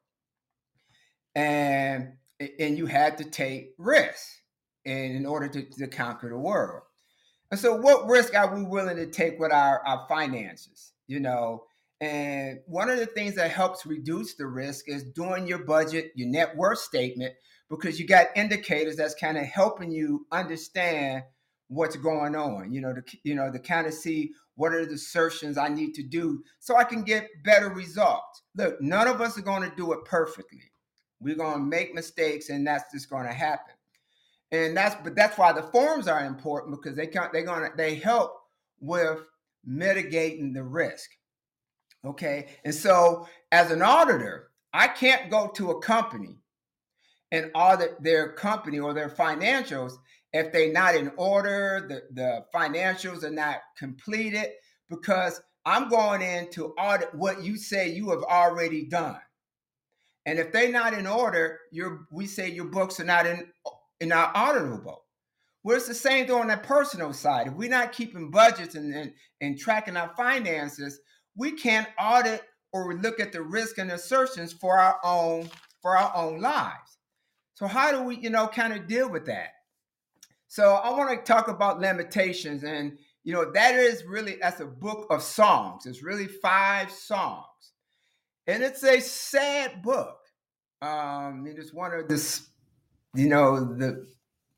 And, 1.37 2.15
and 2.59 2.77
you 2.77 2.87
had 2.87 3.19
to 3.19 3.25
take 3.25 3.75
risks 3.79 4.41
in 4.85 5.27
order 5.27 5.47
to, 5.47 5.63
to 5.63 5.87
conquer 5.87 6.29
the 6.29 6.39
world. 6.39 6.83
And 7.53 7.61
so 7.61 7.77
what 7.77 8.09
risk 8.09 8.35
are 8.35 8.53
we 8.53 8.65
willing 8.65 8.97
to 8.97 9.07
take 9.07 9.39
with 9.39 9.53
our, 9.53 9.79
our 9.87 10.07
finances? 10.09 10.93
You 11.07 11.21
know, 11.21 11.65
and 12.01 12.61
one 12.67 12.91
of 12.91 12.99
the 12.99 13.07
things 13.07 13.35
that 13.37 13.51
helps 13.51 13.87
reduce 13.87 14.35
the 14.35 14.47
risk 14.47 14.89
is 14.89 15.03
doing 15.03 15.47
your 15.47 15.65
budget, 15.65 16.13
your 16.15 16.29
net 16.29 16.57
worth 16.57 16.79
statement, 16.79 17.35
because 17.71 17.99
you 17.99 18.07
got 18.07 18.27
indicators 18.37 18.97
that's 18.97 19.15
kind 19.15 19.39
of 19.39 19.45
helping 19.45 19.91
you 19.91 20.27
understand 20.31 21.23
what's 21.69 21.97
going 21.97 22.37
on. 22.37 22.73
You 22.73 22.83
know, 22.83 22.93
to 22.93 23.03
you 23.23 23.35
know, 23.35 23.51
to 23.51 23.59
kind 23.59 23.87
of 23.87 23.95
see 23.95 24.33
what 24.57 24.73
are 24.73 24.85
the 24.85 24.95
assertions 24.95 25.57
I 25.59 25.69
need 25.69 25.95
to 25.95 26.03
do 26.03 26.43
so 26.61 26.77
I 26.77 26.85
can 26.85 27.03
get 27.03 27.29
better 27.45 27.69
results. 27.71 28.43
Look, 28.55 28.81
none 28.81 29.09
of 29.09 29.21
us 29.21 29.39
are 29.39 29.43
going 29.43 29.69
to 29.69 29.77
do 29.77 29.93
it 29.93 30.05
perfectly. 30.05 30.63
We're 31.21 31.37
going 31.37 31.59
to 31.59 31.65
make 31.65 31.95
mistakes, 31.95 32.51
and 32.51 32.67
that's 32.67 32.93
just 32.93 33.09
going 33.09 33.27
to 33.27 33.33
happen. 33.33 33.75
And 34.53 34.77
that's 34.77 34.95
but 35.03 35.17
that's 35.17 35.37
why 35.39 35.53
the 35.53 35.63
forms 35.63 36.09
are 36.09 36.25
important 36.25 36.77
because 36.77 36.97
they 36.97 37.07
can 37.07 37.31
they're 37.33 37.43
gonna 37.43 37.71
they 37.77 37.97
help 37.97 38.33
with 38.79 39.21
mitigating 39.65 40.53
the 40.53 40.63
risk. 40.63 41.11
Okay. 42.07 42.47
And 42.65 42.75
so, 42.75 43.29
as 43.53 43.71
an 43.71 43.83
auditor, 43.83 44.51
I 44.73 44.89
can't 44.89 45.31
go 45.31 45.49
to 45.49 45.73
a 45.73 45.81
company 45.81 46.39
and 47.33 47.51
audit 47.55 48.01
their 48.03 48.33
company 48.33 48.79
or 48.79 48.95
their 48.95 49.09
financials 49.09 49.99
if 50.33 50.53
they're 50.53 50.73
not 50.73 50.95
in 50.95 51.11
order, 51.17 51.87
the, 51.89 52.03
the 52.15 52.45
financials 52.55 53.25
are 53.25 53.31
not 53.31 53.61
completed, 53.79 54.51
because 54.91 55.41
I'm 55.65 55.89
going 55.89 56.23
in 56.23 56.51
to 56.51 56.75
audit 56.79 57.15
what 57.15 57.43
you 57.43 57.57
say 57.57 57.89
you 57.89 58.11
have 58.11 58.23
already 58.23 58.85
done. 58.85 59.21
And 60.27 60.39
if 60.39 60.53
they're 60.53 60.71
not 60.71 60.93
in 60.93 61.07
order, 61.07 61.61
your 61.71 62.07
we 62.11 62.27
say 62.27 62.51
your 62.51 62.67
books 62.67 63.01
are 63.01 63.05
not 63.05 63.27
in 63.27 63.49
in 64.01 64.13
our 64.13 64.33
auditable. 64.35 64.99
Well, 65.63 65.77
it's 65.77 65.89
the 65.89 65.95
same 65.95 66.27
thing 66.27 66.37
on 66.37 66.49
the 66.49 66.59
personal 66.59 67.13
side. 67.13 67.49
If 67.49 67.55
we're 67.55 67.71
not 67.71 67.93
keeping 67.93 68.31
budgets 68.31 68.75
and, 68.75 68.95
and, 68.95 69.13
and 69.41 69.59
tracking 69.59 69.97
our 69.97 70.13
finances, 70.17 71.01
we 71.37 71.53
can't 71.53 71.89
audit 71.99 72.43
or 72.73 72.95
look 72.95 73.21
at 73.21 73.33
the 73.33 73.43
risk 73.43 73.79
and 73.79 73.91
assertions 73.91 74.53
for 74.53 74.79
our 74.79 74.99
own 75.05 75.49
for 75.81 75.97
our 75.97 76.15
own 76.17 76.41
lives. 76.41 76.99
So 77.55 77.67
how 77.67 77.93
do 77.93 78.03
we, 78.03 78.17
you 78.17 78.31
know, 78.31 78.49
kind 78.49 78.73
of 78.73 78.87
deal 78.87 79.09
with 79.09 79.27
that? 79.27 79.51
So 80.49 80.75
I 80.75 80.91
want 80.91 81.11
to 81.11 81.33
talk 81.33 81.49
about 81.49 81.81
Lamentations 81.81 82.65
and 82.65 82.99
you 83.25 83.33
know 83.33 83.51
that 83.53 83.75
is 83.75 84.05
really 84.05 84.37
that's 84.41 84.61
a 84.61 84.67
book 84.67 85.07
of 85.11 85.23
songs. 85.23 85.87
It's 85.87 86.03
really 86.03 86.27
five 86.27 86.91
songs. 86.91 87.47
And 88.47 88.63
it's 88.63 88.85
a 88.85 89.01
sad 89.01 89.83
book. 89.83 90.19
Um, 90.81 91.47
it 91.49 91.59
is 91.59 91.75
one 91.75 91.93
of 91.93 92.09
the 92.09 92.41
you 93.15 93.29
know 93.29 93.65
the 93.75 94.07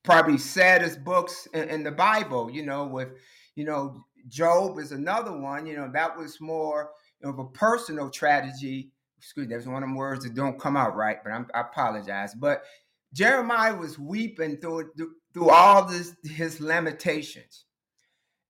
probably 0.04 0.38
saddest 0.38 1.04
books 1.04 1.46
in, 1.54 1.68
in 1.68 1.82
the 1.82 1.92
Bible, 1.92 2.50
you 2.50 2.64
know, 2.64 2.86
with 2.86 3.08
you 3.54 3.64
know 3.64 4.04
Job 4.28 4.78
is 4.78 4.92
another 4.92 5.36
one. 5.36 5.66
You 5.66 5.76
know, 5.76 5.90
that 5.92 6.16
was 6.16 6.40
more 6.40 6.90
of 7.22 7.38
a 7.38 7.44
personal 7.46 8.10
tragedy. 8.10 8.90
Excuse 9.18 9.46
me, 9.46 9.50
there's 9.50 9.66
one 9.66 9.82
of 9.82 9.88
them 9.88 9.96
words 9.96 10.24
that 10.24 10.34
don't 10.34 10.60
come 10.60 10.76
out 10.76 10.94
right, 10.94 11.18
but 11.22 11.32
I'm, 11.32 11.46
i 11.54 11.60
apologize. 11.60 12.34
But 12.34 12.62
Jeremiah 13.12 13.74
was 13.74 13.98
weeping 13.98 14.58
through 14.58 14.90
through 15.34 15.50
all 15.50 15.84
this 15.84 16.14
his 16.24 16.60
lamentations, 16.60 17.64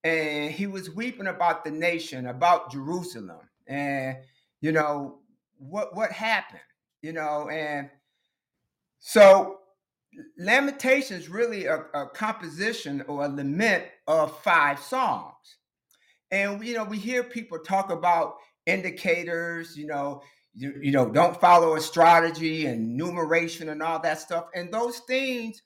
and 0.05 0.53
he 0.53 0.67
was 0.67 0.91
weeping 0.91 1.29
about 1.29 1.65
the 1.65 1.71
nation, 1.71 2.27
about 2.27 2.71
Jerusalem, 2.71 3.49
and 3.67 4.19
you 4.61 4.73
know 4.73 5.21
what 5.57 5.97
what 5.97 6.13
happened, 6.13 6.61
you 7.03 7.13
know, 7.13 7.49
and 7.49 7.89
so 8.99 9.59
Lamentations 10.39 11.29
really 11.29 11.67
a, 11.67 11.85
a 11.95 12.09
composition 12.09 13.03
or 13.07 13.25
a 13.25 13.29
lament 13.29 13.85
of 14.07 14.37
five 14.41 14.81
songs. 14.81 15.35
And 16.31 16.65
you 16.65 16.75
know, 16.75 16.85
we 16.85 16.99
hear 16.99 17.25
people 17.25 17.59
talk 17.59 17.91
about 17.91 18.35
indicators, 18.67 19.77
you 19.77 19.87
know, 19.87 20.23
you, 20.55 20.75
you 20.83 20.93
know, 20.93 21.09
don't 21.09 21.41
follow 21.41 21.77
astrology 21.77 22.67
and 22.67 22.97
numeration 22.97 23.69
and 23.69 23.83
all 23.83 24.01
that 24.01 24.21
stuff. 24.21 24.47
And 24.55 24.73
those 24.73 24.99
things 25.01 25.63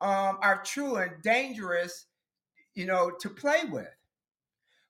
um, 0.00 0.38
are 0.42 0.62
true 0.64 0.96
and 0.96 1.22
dangerous, 1.22 2.06
you 2.74 2.86
know, 2.86 3.10
to 3.20 3.28
play 3.28 3.64
with. 3.70 3.88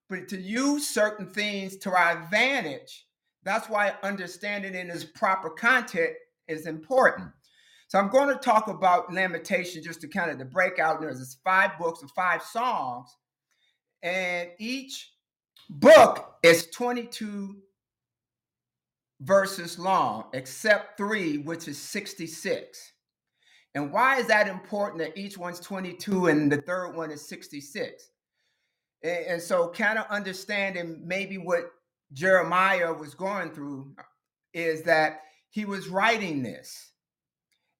But 0.08 0.28
to 0.28 0.40
use 0.40 0.88
certain 0.88 1.30
things 1.30 1.76
to 1.78 1.90
our 1.90 2.22
advantage, 2.22 3.06
that's 3.42 3.68
why 3.68 3.94
understanding 4.02 4.74
in 4.74 4.90
its 4.90 5.04
proper 5.04 5.50
content 5.50 6.12
is 6.48 6.66
important. 6.66 7.30
So 7.88 7.98
I'm 7.98 8.08
going 8.08 8.28
to 8.28 8.36
talk 8.36 8.68
about 8.68 9.12
lamentation 9.12 9.82
just 9.82 10.00
to 10.02 10.08
kind 10.08 10.30
of 10.30 10.38
the 10.38 10.44
breakout. 10.44 11.00
There's 11.00 11.38
five 11.42 11.76
books 11.78 12.02
and 12.02 12.10
five 12.12 12.42
songs 12.42 13.16
and 14.02 14.50
each 14.58 15.12
book 15.68 16.36
is 16.42 16.68
22 16.70 17.56
verses 19.20 19.78
long, 19.78 20.24
except 20.32 20.96
three, 20.96 21.38
which 21.38 21.68
is 21.68 21.78
66. 21.78 22.92
And 23.74 23.92
why 23.92 24.18
is 24.18 24.26
that 24.26 24.48
important 24.48 25.00
that 25.02 25.16
each 25.16 25.38
one's 25.38 25.60
22 25.60 26.26
and 26.26 26.50
the 26.50 26.60
third 26.62 26.92
one 26.96 27.10
is 27.10 27.26
66? 27.28 28.10
And, 29.02 29.26
and 29.26 29.42
so, 29.42 29.68
kind 29.68 29.98
of 29.98 30.06
understanding 30.10 31.02
maybe 31.04 31.38
what 31.38 31.70
Jeremiah 32.12 32.92
was 32.92 33.14
going 33.14 33.50
through 33.50 33.94
is 34.52 34.82
that 34.82 35.20
he 35.50 35.64
was 35.64 35.88
writing 35.88 36.42
this 36.42 36.90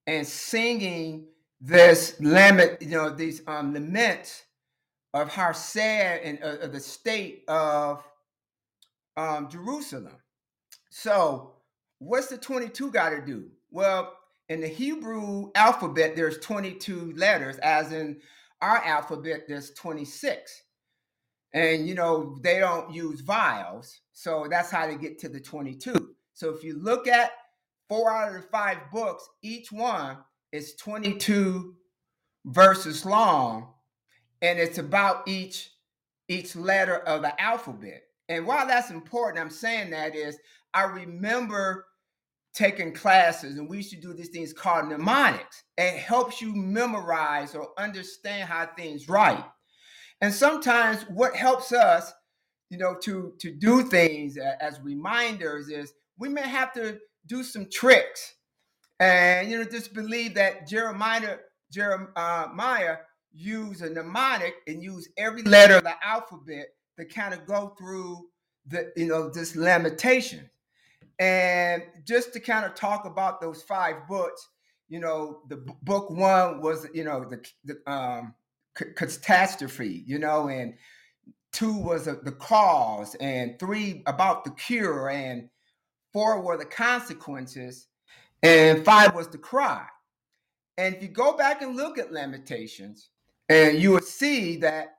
and 0.07 0.25
singing 0.25 1.27
this 1.59 2.15
lament, 2.19 2.81
you 2.81 2.89
know, 2.89 3.09
these 3.09 3.41
um, 3.47 3.73
laments 3.73 4.43
of 5.13 5.29
how 5.29 5.51
sad 5.51 6.21
and 6.23 6.41
uh, 6.41 6.67
the 6.67 6.79
state 6.79 7.43
of 7.47 8.03
um, 9.17 9.49
Jerusalem. 9.49 10.17
So, 10.89 11.53
what's 11.99 12.27
the 12.27 12.37
22 12.37 12.91
got 12.91 13.09
to 13.09 13.21
do? 13.21 13.49
Well, 13.71 14.13
in 14.49 14.61
the 14.61 14.67
Hebrew 14.67 15.51
alphabet, 15.55 16.15
there's 16.15 16.37
22 16.39 17.13
letters, 17.15 17.57
as 17.59 17.91
in 17.91 18.19
our 18.61 18.77
alphabet, 18.83 19.43
there's 19.47 19.71
26. 19.71 20.63
And 21.53 21.87
you 21.87 21.95
know, 21.95 22.37
they 22.41 22.59
don't 22.59 22.93
use 22.93 23.21
vowels, 23.21 24.01
so 24.13 24.47
that's 24.49 24.71
how 24.71 24.87
they 24.87 24.95
get 24.95 25.19
to 25.19 25.29
the 25.29 25.39
22. 25.39 26.15
So 26.33 26.49
if 26.49 26.63
you 26.63 26.77
look 26.77 27.07
at 27.07 27.31
four 27.89 28.09
out 28.11 28.29
of 28.29 28.41
the 28.41 28.47
five 28.47 28.77
books, 28.91 29.27
each 29.41 29.71
one 29.71 30.17
is 30.53 30.75
22 30.75 31.75
verses 32.45 33.05
long 33.05 33.73
and 34.41 34.59
it's 34.59 34.77
about 34.77 35.27
each 35.27 35.71
each 36.29 36.55
letter 36.55 36.97
of 36.99 37.21
the 37.23 37.39
alphabet. 37.41 38.03
And 38.29 38.47
why 38.47 38.65
that's 38.65 38.91
important, 38.91 39.43
I'm 39.43 39.51
saying 39.51 39.91
that 39.91 40.15
is 40.15 40.37
I 40.73 40.83
remember 40.83 41.87
taking 42.53 42.93
classes 42.93 43.57
and 43.57 43.69
we 43.69 43.77
used 43.77 43.91
to 43.91 44.01
do 44.01 44.13
these 44.13 44.29
things 44.29 44.53
called 44.53 44.89
mnemonics. 44.89 45.63
It 45.77 45.97
helps 45.99 46.41
you 46.41 46.55
memorize 46.55 47.55
or 47.55 47.69
understand 47.77 48.49
how 48.49 48.67
things 48.77 49.09
write. 49.09 49.45
And 50.21 50.33
sometimes 50.33 51.03
what 51.09 51.35
helps 51.35 51.73
us, 51.73 52.13
you 52.69 52.77
know, 52.77 52.95
to 53.03 53.33
to 53.39 53.51
do 53.51 53.83
things 53.83 54.37
as 54.37 54.79
reminders 54.81 55.69
is 55.69 55.93
we 56.19 56.29
may 56.29 56.47
have 56.47 56.73
to 56.73 56.99
do 57.27 57.43
some 57.43 57.67
tricks 57.71 58.33
and 58.99 59.51
you 59.51 59.59
know 59.59 59.65
just 59.65 59.93
believe 59.93 60.35
that 60.35 60.67
Jeremiah 60.67 61.37
Jeremiah 61.73 62.07
uh, 62.17 62.97
use 63.33 63.81
a 63.81 63.89
mnemonic 63.89 64.55
and 64.67 64.83
use 64.83 65.09
every 65.17 65.43
letter. 65.43 65.77
of 65.77 65.83
the 65.83 66.05
alphabet 66.05 66.67
to 66.97 67.05
kind 67.05 67.33
of 67.33 67.45
go 67.45 67.75
through 67.77 68.27
the 68.67 68.91
you 68.95 69.07
know 69.07 69.29
this 69.29 69.55
lamentation. 69.55 70.49
And 71.19 71.83
just 72.05 72.33
to 72.33 72.39
kind 72.39 72.65
of 72.65 72.73
talk 72.73 73.05
about 73.05 73.41
those 73.41 73.63
five 73.63 74.07
books 74.07 74.47
you 74.89 74.99
know 74.99 75.41
the 75.47 75.57
book 75.81 76.09
one 76.09 76.61
was 76.61 76.85
you 76.93 77.03
know 77.05 77.23
the, 77.23 77.43
the 77.63 77.91
um 77.91 78.33
c- 78.77 78.91
catastrophe 78.95 80.03
you 80.05 80.19
know 80.19 80.49
and 80.49 80.73
two 81.53 81.73
was 81.73 82.07
uh, 82.07 82.15
the 82.23 82.31
cause 82.33 83.15
and 83.15 83.57
three 83.57 84.03
about 84.05 84.43
the 84.43 84.51
cure 84.51 85.09
and 85.09 85.49
four 86.13 86.41
were 86.41 86.57
the 86.57 86.65
consequences 86.65 87.87
and 88.43 88.83
five 88.83 89.15
was 89.15 89.27
the 89.27 89.37
cry. 89.37 89.85
And 90.77 90.95
if 90.95 91.01
you 91.01 91.09
go 91.09 91.37
back 91.37 91.61
and 91.61 91.75
look 91.75 91.97
at 91.97 92.11
lamentations 92.11 93.09
and 93.51 93.81
you 93.81 93.91
will 93.91 94.01
see 94.01 94.57
that 94.57 94.97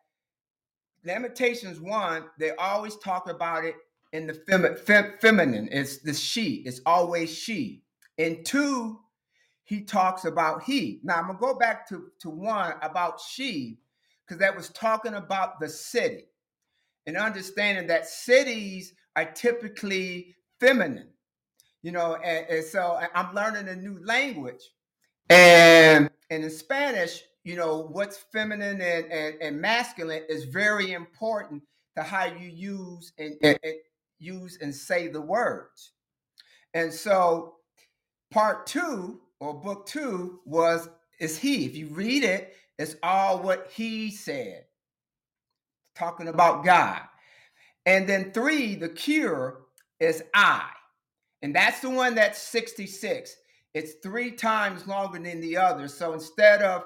Lamentations 1.05 1.81
one, 1.81 2.25
they 2.39 2.53
always 2.57 2.97
talk 2.97 3.29
about 3.29 3.65
it 3.65 3.77
in 4.13 4.27
the 4.27 4.35
fem- 4.35 4.77
fem- 4.77 5.15
feminine. 5.21 5.69
It's 5.73 5.99
the 5.99 6.15
she. 6.15 6.63
It's 6.67 6.81
always 6.87 7.33
she. 7.35 7.83
In 8.19 8.45
two, 8.45 9.01
he 9.65 9.83
talks 9.83 10.25
about 10.27 10.63
he. 10.65 11.01
Now 11.03 11.17
I'm 11.17 11.27
gonna 11.29 11.39
go 11.39 11.55
back 11.55 11.89
to, 11.89 12.09
to 12.21 12.31
one 12.31 12.75
about 12.83 13.21
she, 13.21 13.81
because 14.27 14.39
that 14.41 14.57
was 14.57 14.69
talking 14.71 15.15
about 15.15 15.61
the 15.61 15.69
city 15.69 16.27
and 17.07 17.17
understanding 17.17 17.87
that 17.89 18.07
cities 18.07 18.95
are 19.17 19.27
typically 19.33 20.37
feminine. 20.61 21.09
You 21.83 21.93
know, 21.93 22.17
and, 22.17 22.47
and 22.49 22.65
so 22.65 23.01
I'm 23.15 23.35
learning 23.35 23.69
a 23.69 23.77
new 23.77 23.99
language. 24.05 24.63
And, 25.31 26.11
and 26.31 26.45
in 26.45 26.51
Spanish, 26.51 27.25
you 27.45 27.57
know 27.57 27.89
what's 27.91 28.19
feminine 28.33 28.81
and, 28.81 29.07
and, 29.07 29.35
and 29.41 29.61
masculine 29.61 30.23
is 30.29 30.45
very 30.45 30.93
important 30.93 31.63
to 31.97 32.03
how 32.03 32.25
you 32.25 32.49
use 32.49 33.13
and, 33.19 33.35
and, 33.43 33.59
and 33.63 33.75
use 34.19 34.59
and 34.61 34.75
say 34.75 35.09
the 35.09 35.21
words. 35.21 35.93
And 36.75 36.93
so 36.93 37.57
part 38.31 38.67
two 38.67 39.21
or 39.41 39.55
book 39.55 39.87
two 39.87 40.41
was 40.47 40.89
is 41.21 41.39
he. 41.39 41.67
If 41.67 41.77
you 41.77 41.89
read 41.89 42.25
it 42.25 42.55
it's 42.79 42.97
all 43.03 43.41
what 43.41 43.69
he 43.73 44.11
said. 44.11 44.65
Talking 45.95 46.29
about 46.29 46.65
god. 46.65 47.03
And 47.85 48.09
then 48.09 48.33
three 48.33 48.75
the 48.77 48.89
cure 48.89 49.63
is 50.01 50.23
i. 50.35 50.69
And 51.43 51.55
that's 51.55 51.81
the 51.81 51.91
one 51.91 52.15
that's 52.15 52.41
66 52.41 53.37
it's 53.75 53.95
three 54.03 54.31
times 54.33 54.87
longer 54.87 55.19
than 55.19 55.41
the 55.41 55.57
other. 55.57 55.89
So 55.89 56.13
instead 56.13 56.63
of 56.63 56.85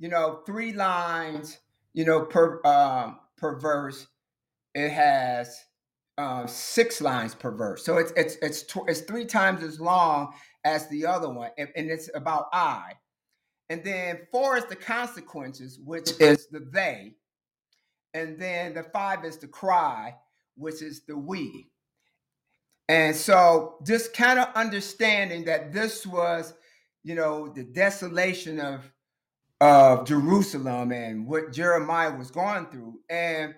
you 0.00 0.08
know, 0.08 0.40
three 0.46 0.72
lines, 0.72 1.58
you 1.92 2.04
know, 2.04 2.22
per 2.22 2.60
um, 2.66 3.20
per 3.36 3.56
verse. 3.60 4.08
It 4.74 4.90
has 4.90 5.64
um, 6.18 6.48
six 6.48 7.00
lines 7.00 7.34
per 7.34 7.52
verse, 7.52 7.84
so 7.84 7.98
it's 7.98 8.12
it's 8.16 8.36
it's 8.42 8.62
tw- 8.62 8.88
it's 8.88 9.02
three 9.02 9.26
times 9.26 9.62
as 9.62 9.78
long 9.78 10.32
as 10.64 10.88
the 10.88 11.06
other 11.06 11.28
one, 11.28 11.50
and, 11.58 11.68
and 11.76 11.90
it's 11.90 12.10
about 12.14 12.46
I. 12.52 12.94
And 13.68 13.84
then 13.84 14.20
four 14.32 14.56
is 14.56 14.64
the 14.64 14.74
consequences, 14.74 15.78
which 15.78 16.10
is 16.18 16.48
the 16.48 16.60
they, 16.72 17.14
and 18.14 18.38
then 18.38 18.74
the 18.74 18.82
five 18.82 19.24
is 19.24 19.36
the 19.36 19.46
cry, 19.46 20.16
which 20.56 20.82
is 20.82 21.02
the 21.06 21.16
we. 21.16 21.70
And 22.88 23.14
so, 23.14 23.76
just 23.86 24.14
kind 24.14 24.40
of 24.40 24.48
understanding 24.56 25.44
that 25.44 25.72
this 25.72 26.06
was, 26.06 26.54
you 27.04 27.14
know, 27.14 27.48
the 27.48 27.62
desolation 27.62 28.58
of 28.58 28.90
of 29.60 30.06
Jerusalem 30.06 30.92
and 30.92 31.26
what 31.26 31.52
Jeremiah 31.52 32.16
was 32.16 32.30
going 32.30 32.66
through. 32.66 33.00
And 33.08 33.54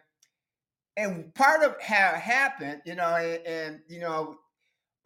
and 0.96 1.34
part 1.34 1.62
of 1.62 1.80
how 1.80 2.10
it 2.14 2.20
happened, 2.20 2.82
you 2.84 2.94
know, 2.94 3.16
and, 3.16 3.46
and 3.46 3.80
you 3.88 4.00
know, 4.00 4.36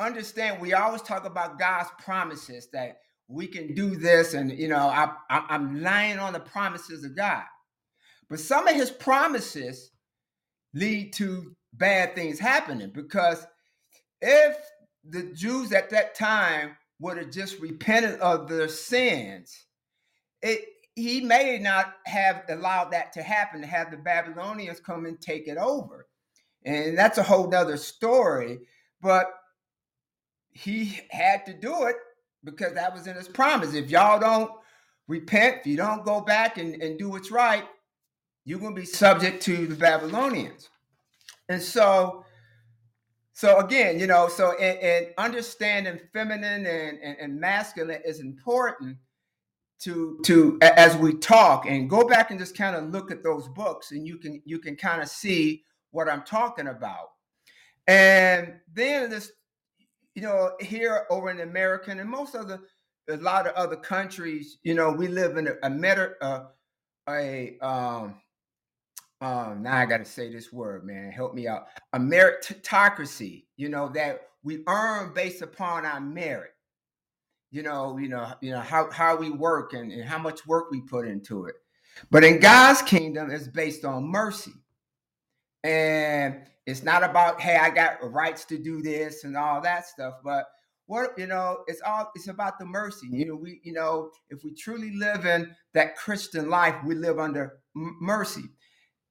understand 0.00 0.60
we 0.60 0.74
always 0.74 1.02
talk 1.02 1.24
about 1.24 1.58
God's 1.58 1.90
promises 1.98 2.68
that 2.72 2.98
we 3.28 3.46
can 3.46 3.74
do 3.74 3.96
this, 3.96 4.34
and 4.34 4.50
you 4.52 4.68
know, 4.68 4.88
I, 4.88 5.12
I 5.30 5.46
I'm 5.50 5.82
lying 5.82 6.18
on 6.18 6.32
the 6.32 6.40
promises 6.40 7.04
of 7.04 7.16
God. 7.16 7.44
But 8.28 8.40
some 8.40 8.66
of 8.66 8.74
his 8.74 8.90
promises 8.90 9.90
lead 10.74 11.12
to 11.14 11.54
bad 11.74 12.14
things 12.14 12.38
happening 12.38 12.90
because 12.92 13.46
if 14.20 14.56
the 15.08 15.32
Jews 15.34 15.72
at 15.72 15.90
that 15.90 16.14
time 16.16 16.76
would 17.00 17.18
have 17.18 17.30
just 17.30 17.60
repented 17.60 18.18
of 18.20 18.48
their 18.48 18.68
sins, 18.68 19.66
it 20.42 20.64
he 20.96 21.20
may 21.20 21.58
not 21.58 21.94
have 22.06 22.42
allowed 22.48 22.90
that 22.90 23.12
to 23.12 23.22
happen 23.22 23.60
to 23.60 23.66
have 23.66 23.90
the 23.90 23.96
babylonians 23.98 24.80
come 24.80 25.06
and 25.06 25.20
take 25.20 25.46
it 25.46 25.58
over. 25.58 26.08
And 26.64 26.98
that's 26.98 27.18
a 27.18 27.22
whole 27.22 27.48
nother 27.48 27.76
story 27.76 28.58
but 29.00 29.26
he 30.50 30.98
had 31.10 31.44
to 31.46 31.52
do 31.52 31.84
it 31.84 31.96
because 32.42 32.72
that 32.74 32.92
was 32.92 33.06
in 33.06 33.14
his 33.14 33.28
promise. 33.28 33.74
If 33.74 33.90
y'all 33.90 34.18
don't 34.18 34.50
repent 35.06 35.58
if 35.60 35.66
you 35.66 35.76
don't 35.76 36.04
go 36.04 36.20
back 36.20 36.58
and, 36.58 36.82
and 36.82 36.98
do 36.98 37.08
what's 37.10 37.30
right 37.30 37.64
you're 38.44 38.58
going 38.58 38.74
to 38.74 38.80
be 38.80 38.86
subject 38.86 39.42
to 39.42 39.66
the 39.66 39.76
babylonians. 39.76 40.68
And 41.48 41.62
so 41.62 42.24
so 43.32 43.58
again 43.60 44.00
you 44.00 44.06
know 44.06 44.28
so 44.28 44.56
and, 44.58 44.78
and 44.78 45.14
understanding 45.18 46.00
feminine 46.12 46.66
and, 46.66 46.98
and, 46.98 47.16
and 47.20 47.40
masculine 47.40 48.00
is 48.04 48.18
important 48.18 48.96
to 49.78 50.18
to 50.24 50.58
as 50.62 50.96
we 50.96 51.14
talk 51.14 51.66
and 51.66 51.90
go 51.90 52.06
back 52.06 52.30
and 52.30 52.40
just 52.40 52.56
kind 52.56 52.76
of 52.76 52.90
look 52.90 53.10
at 53.10 53.22
those 53.22 53.48
books 53.48 53.92
and 53.92 54.06
you 54.06 54.16
can 54.16 54.40
you 54.44 54.58
can 54.58 54.76
kind 54.76 55.02
of 55.02 55.08
see 55.08 55.62
what 55.90 56.08
I'm 56.08 56.22
talking 56.22 56.68
about. 56.68 57.10
And 57.86 58.54
then 58.72 59.10
this, 59.10 59.32
you 60.14 60.22
know, 60.22 60.52
here 60.60 61.06
over 61.10 61.30
in 61.30 61.40
American 61.40 62.00
and 62.00 62.10
most 62.10 62.34
of 62.34 62.48
the 62.48 62.60
a 63.08 63.16
lot 63.18 63.46
of 63.46 63.54
other 63.54 63.76
countries, 63.76 64.58
you 64.64 64.74
know, 64.74 64.90
we 64.90 65.06
live 65.06 65.36
in 65.36 65.46
a, 65.46 65.52
a 65.62 65.70
meta 65.70 66.14
uh, 66.20 66.44
a 67.08 67.56
um 67.60 68.14
um 69.20 69.62
now 69.62 69.76
I 69.76 69.86
gotta 69.86 70.04
say 70.04 70.32
this 70.32 70.52
word, 70.52 70.84
man. 70.84 71.12
Help 71.12 71.34
me 71.34 71.46
out. 71.46 71.66
A 71.92 71.98
meritocracy, 71.98 73.44
you 73.56 73.68
know, 73.68 73.88
that 73.90 74.22
we 74.42 74.62
earn 74.66 75.12
based 75.14 75.42
upon 75.42 75.84
our 75.84 76.00
merit 76.00 76.55
you 77.50 77.62
know, 77.62 77.96
you 77.98 78.08
know, 78.08 78.32
you 78.40 78.50
know 78.52 78.60
how 78.60 78.90
how 78.90 79.16
we 79.16 79.30
work 79.30 79.72
and, 79.72 79.92
and 79.92 80.04
how 80.04 80.18
much 80.18 80.46
work 80.46 80.70
we 80.70 80.80
put 80.80 81.06
into 81.06 81.46
it. 81.46 81.54
But 82.10 82.24
in 82.24 82.40
God's 82.40 82.82
kingdom, 82.82 83.30
it's 83.30 83.48
based 83.48 83.84
on 83.84 84.04
mercy. 84.04 84.52
And 85.64 86.42
it's 86.66 86.82
not 86.82 87.02
about, 87.02 87.40
hey, 87.40 87.56
I 87.56 87.70
got 87.70 87.98
rights 88.12 88.44
to 88.46 88.58
do 88.58 88.82
this 88.82 89.24
and 89.24 89.36
all 89.36 89.60
that 89.62 89.86
stuff, 89.86 90.14
but 90.22 90.46
what 90.86 91.10
you 91.18 91.26
know, 91.26 91.64
it's 91.66 91.80
all 91.80 92.10
it's 92.14 92.28
about 92.28 92.58
the 92.58 92.64
mercy. 92.64 93.08
You 93.10 93.26
know, 93.26 93.34
we, 93.34 93.60
you 93.64 93.72
know, 93.72 94.10
if 94.30 94.44
we 94.44 94.54
truly 94.54 94.92
live 94.96 95.26
in 95.26 95.54
that 95.74 95.96
Christian 95.96 96.48
life, 96.48 96.76
we 96.84 96.94
live 96.94 97.18
under 97.18 97.58
m- 97.74 97.96
mercy. 98.00 98.44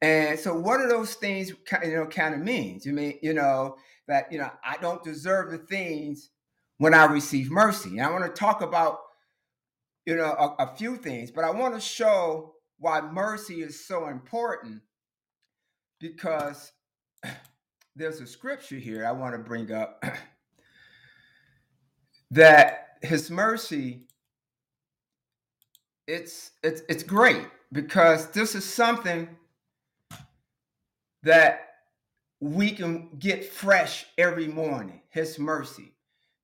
And 0.02 0.40
so, 0.40 0.58
what 0.58 0.80
are 0.80 0.88
those 0.88 1.16
things? 1.16 1.52
You 1.84 1.96
know, 1.96 2.06
kind 2.08 2.34
of 2.34 2.42
means. 2.42 2.86
You 2.86 2.94
mean, 2.94 3.20
you 3.22 3.34
know, 3.34 3.76
that 4.08 4.32
you 4.32 4.38
know, 4.38 4.52
I 4.64 4.78
don't 4.78 5.04
deserve 5.04 5.52
the 5.52 5.58
things 5.58 6.30
when 6.78 6.94
I 6.94 7.06
receive 7.06 7.50
mercy. 7.52 7.90
And 7.92 8.02
I 8.02 8.12
want 8.12 8.26
to 8.26 8.32
talk 8.40 8.62
about, 8.62 9.00
you 10.06 10.16
know, 10.16 10.34
a, 10.60 10.64
a 10.64 10.76
few 10.76 10.98
things, 10.98 11.32
but 11.32 11.44
I 11.44 11.52
want 11.52 11.74
to 11.76 11.82
show 11.82 12.54
why 12.78 13.02
mercy 13.02 13.62
is 13.62 13.86
so 13.86 14.08
important 14.08 14.82
because 16.00 16.72
there's 17.96 18.20
a 18.20 18.28
scripture 18.28 18.76
here 18.76 19.06
I 19.06 19.12
want 19.12 19.34
to 19.34 19.40
bring 19.40 19.72
up 19.72 20.04
that 22.32 22.98
his 23.02 23.32
mercy 23.32 24.08
it's 26.08 26.52
it's 26.64 26.82
it's 26.90 27.04
great 27.04 27.48
because 27.72 28.30
this 28.32 28.56
is 28.56 28.64
something 28.66 29.28
that 31.24 31.70
we 32.40 32.72
can 32.72 33.10
get 33.18 33.46
fresh 33.46 34.06
every 34.18 34.48
morning 34.48 35.02
his 35.10 35.40
mercy 35.40 35.95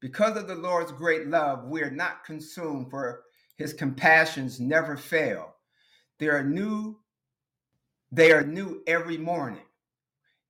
because 0.02 0.36
of 0.36 0.48
the 0.48 0.56
Lord's 0.56 0.92
great 0.92 1.28
love, 1.28 1.66
we 1.66 1.82
are 1.82 1.92
not 1.92 2.26
consumed, 2.26 2.90
for 2.90 3.22
his 3.56 3.72
compassions 3.72 4.60
never 4.60 4.98
fail. 4.98 5.56
They 6.18 6.28
are 6.28 6.44
new, 6.44 7.00
they 8.12 8.32
are 8.32 8.44
new 8.44 8.82
every 8.88 9.18
morning. 9.18 9.64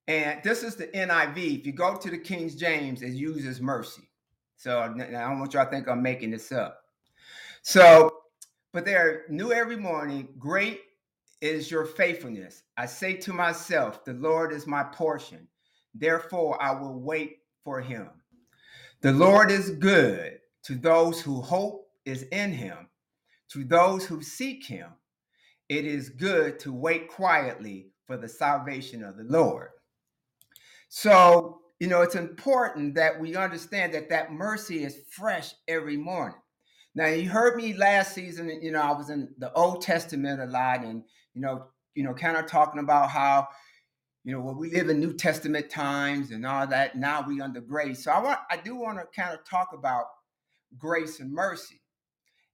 And 0.08 0.42
this 0.44 0.64
is 0.64 0.76
the 0.76 0.88
NIV. 0.88 1.60
If 1.60 1.66
you 1.66 1.74
go 1.74 1.96
to 1.96 2.10
the 2.10 2.18
King 2.18 2.50
James, 2.58 3.02
it 3.02 3.12
uses 3.12 3.62
mercy. 3.62 4.10
So 4.56 4.80
I 4.80 4.88
don't 4.88 5.40
want 5.40 5.54
y'all 5.54 5.66
to 5.66 5.72
think 5.72 5.88
I'm 5.88 6.02
making 6.02 6.32
this 6.32 6.52
up. 6.52 6.80
So, 7.62 8.12
but 8.74 8.86
they 8.86 8.96
are 8.96 9.24
new 9.30 9.52
every 9.52 9.76
morning. 9.76 10.30
Great 10.40 10.82
is 11.42 11.70
your 11.70 11.86
faithfulness. 11.86 12.64
I 12.78 12.86
say 12.86 13.14
to 13.16 13.34
myself, 13.34 14.06
the 14.06 14.14
Lord 14.14 14.54
is 14.54 14.66
my 14.66 14.84
portion. 14.84 15.48
Therefore, 15.94 16.62
I 16.62 16.72
will 16.72 17.00
wait 17.00 17.40
for 17.64 17.82
him. 17.82 18.10
The 19.02 19.12
Lord 19.12 19.50
is 19.50 19.72
good 19.72 20.38
to 20.64 20.76
those 20.76 21.20
who 21.20 21.42
hope 21.42 21.88
is 22.06 22.22
in 22.32 22.52
him, 22.54 22.88
to 23.50 23.64
those 23.64 24.06
who 24.06 24.22
seek 24.22 24.64
him. 24.64 24.92
It 25.70 25.86
is 25.86 26.10
good 26.10 26.60
to 26.60 26.72
wait 26.72 27.08
quietly 27.08 27.88
for 28.06 28.16
the 28.16 28.30
salvation 28.30 29.04
of 29.04 29.18
the 29.18 29.24
Lord. 29.24 29.70
So, 30.90 31.62
you 31.80 31.88
know, 31.88 32.04
it's 32.04 32.14
important 32.14 32.94
that 32.94 33.20
we 33.20 33.36
understand 33.36 33.92
that 33.96 34.10
that 34.10 34.34
mercy 34.34 34.84
is 34.84 35.00
fresh 35.10 35.56
every 35.68 35.98
morning. 35.98 36.38
Now, 36.94 37.08
you 37.08 37.28
heard 37.28 37.56
me 37.56 37.74
last 37.74 38.14
season, 38.14 38.60
you 38.62 38.72
know, 38.72 38.82
I 38.82 38.92
was 38.92 39.10
in 39.10 39.30
the 39.40 39.52
Old 39.54 39.82
Testament 39.82 40.42
a 40.42 40.46
lot 40.46 40.84
and, 40.84 41.04
you 41.34 41.42
know, 41.42 41.70
you 41.96 42.04
know, 42.04 42.14
kind 42.14 42.38
of 42.38 42.46
talking 42.46 42.82
about 42.82 43.10
how, 43.10 43.48
you 44.24 44.34
know, 44.34 44.42
when 44.42 44.58
we 44.58 44.70
live 44.70 44.90
in 44.90 45.00
New 45.00 45.14
Testament 45.14 45.70
times 45.70 46.32
and 46.32 46.46
all 46.46 46.68
that, 46.68 46.96
now 46.96 47.26
we 47.28 47.42
under 47.42 47.62
grace. 47.62 48.04
So 48.04 48.12
I 48.12 48.22
want 48.22 48.40
I 48.50 48.58
do 48.58 48.76
want 48.76 49.00
to 49.00 49.06
kind 49.20 49.34
of 49.34 49.44
talk 49.46 49.70
about 49.74 50.06
grace 50.78 51.20
and 51.20 51.32
mercy. 51.32 51.82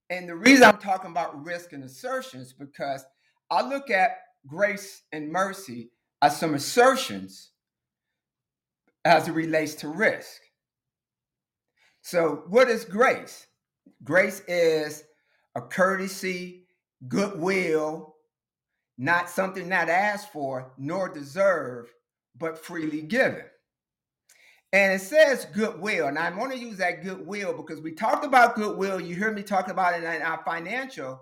And 0.10 0.30
the 0.30 0.36
reason 0.36 0.64
I'm 0.64 0.78
talking 0.78 1.12
about 1.12 1.44
risk 1.46 1.74
and 1.74 1.84
assertions 1.84 2.54
because 2.54 3.04
I 3.52 3.68
look 3.68 3.90
at 3.90 4.12
grace 4.46 5.04
and 5.12 5.30
mercy 5.30 5.92
as 6.22 6.40
some 6.40 6.54
assertions 6.54 7.52
as 9.04 9.28
it 9.28 9.34
relates 9.34 9.76
to 9.76 9.90
risk. 9.90 10.42
So, 12.02 12.44
what 12.48 12.70
is 12.70 12.86
grace? 12.86 13.48
Grace 14.04 14.42
is 14.48 15.04
a 15.56 15.62
courtesy, 15.62 16.68
goodwill, 17.08 18.16
not 18.98 19.30
something 19.30 19.70
not 19.70 19.90
asked 19.90 20.32
for 20.32 20.72
nor 20.78 21.10
deserved, 21.10 21.92
but 22.38 22.58
freely 22.58 23.02
given. 23.02 23.44
And 24.74 24.94
it 24.94 25.02
says 25.02 25.46
goodwill. 25.46 26.08
And 26.08 26.20
I'm 26.20 26.38
going 26.38 26.52
to 26.52 26.58
use 26.58 26.78
that 26.78 27.04
goodwill 27.04 27.54
because 27.54 27.82
we 27.82 27.94
talked 27.94 28.26
about 28.26 28.56
goodwill. 28.56 29.00
You 29.00 29.16
hear 29.16 29.32
me 29.32 29.44
talking 29.44 29.72
about 29.72 29.94
it 29.94 30.04
in 30.04 30.22
our 30.22 30.42
financial, 30.44 31.22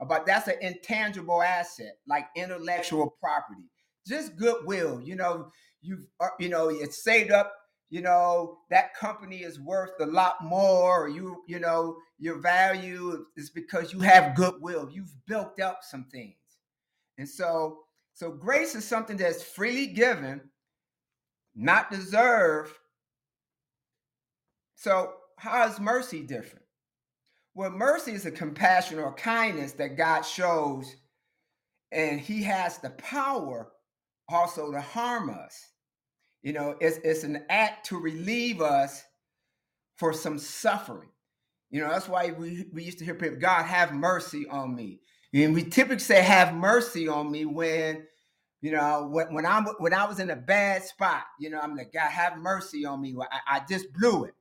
about 0.00 0.26
that's 0.26 0.48
an 0.48 0.56
intangible 0.60 1.42
asset, 1.42 1.98
like 2.08 2.26
intellectual 2.36 3.14
property. 3.20 3.68
Just 4.06 4.36
goodwill. 4.36 5.00
You 5.02 5.16
know, 5.16 5.50
you've 5.82 6.06
uh, 6.20 6.28
you 6.40 6.48
know, 6.48 6.68
it's 6.68 7.02
saved 7.04 7.32
up, 7.32 7.52
you 7.90 8.00
know, 8.00 8.58
that 8.70 8.94
company 8.94 9.38
is 9.38 9.60
worth 9.60 9.92
a 10.00 10.06
lot 10.06 10.36
more, 10.42 11.08
you, 11.08 11.42
you 11.46 11.60
know, 11.60 11.96
your 12.18 12.38
value 12.38 13.26
is 13.36 13.50
because 13.50 13.92
you 13.92 14.00
have 14.00 14.34
goodwill. 14.34 14.88
You've 14.90 15.14
built 15.26 15.60
up 15.60 15.80
some 15.82 16.06
things. 16.10 16.34
And 17.18 17.28
so, 17.28 17.80
so 18.14 18.30
grace 18.30 18.74
is 18.74 18.86
something 18.86 19.16
that's 19.16 19.42
freely 19.42 19.86
given, 19.86 20.40
not 21.54 21.90
deserved, 21.90 22.72
so, 24.76 25.14
how 25.38 25.66
is 25.68 25.80
mercy 25.80 26.22
different? 26.22 26.64
Well, 27.54 27.70
mercy 27.70 28.12
is 28.12 28.26
a 28.26 28.30
compassion 28.30 28.98
or 28.98 29.14
kindness 29.14 29.72
that 29.72 29.96
God 29.96 30.22
shows, 30.22 30.94
and 31.90 32.20
He 32.20 32.42
has 32.42 32.78
the 32.78 32.90
power 32.90 33.72
also 34.28 34.70
to 34.70 34.80
harm 34.80 35.30
us. 35.30 35.66
You 36.42 36.52
know, 36.52 36.76
it's, 36.80 36.98
it's 36.98 37.24
an 37.24 37.44
act 37.48 37.86
to 37.86 37.98
relieve 37.98 38.60
us 38.60 39.02
for 39.96 40.12
some 40.12 40.38
suffering. 40.38 41.08
You 41.70 41.80
know, 41.80 41.88
that's 41.88 42.08
why 42.08 42.32
we, 42.38 42.66
we 42.72 42.84
used 42.84 42.98
to 42.98 43.04
hear 43.04 43.14
people, 43.14 43.38
God, 43.38 43.64
have 43.64 43.92
mercy 43.92 44.46
on 44.48 44.74
me. 44.74 45.00
And 45.44 45.54
we 45.54 45.64
typically 45.64 45.98
say, 45.98 46.22
have 46.22 46.54
mercy 46.54 47.08
on 47.08 47.30
me 47.30 47.44
when, 47.44 48.06
you 48.62 48.72
know, 48.72 49.06
when, 49.10 49.34
when 49.34 49.46
I'm 49.46 49.66
when 49.78 49.94
I 49.94 50.06
was 50.06 50.18
in 50.18 50.30
a 50.30 50.36
bad 50.36 50.82
spot, 50.84 51.24
you 51.38 51.50
know, 51.50 51.60
I'm 51.60 51.76
like, 51.76 51.92
God, 51.92 52.10
have 52.10 52.38
mercy 52.38 52.86
on 52.86 53.02
me. 53.02 53.14
I, 53.20 53.58
I 53.58 53.62
just 53.68 53.92
blew 53.92 54.24
it. 54.24 54.34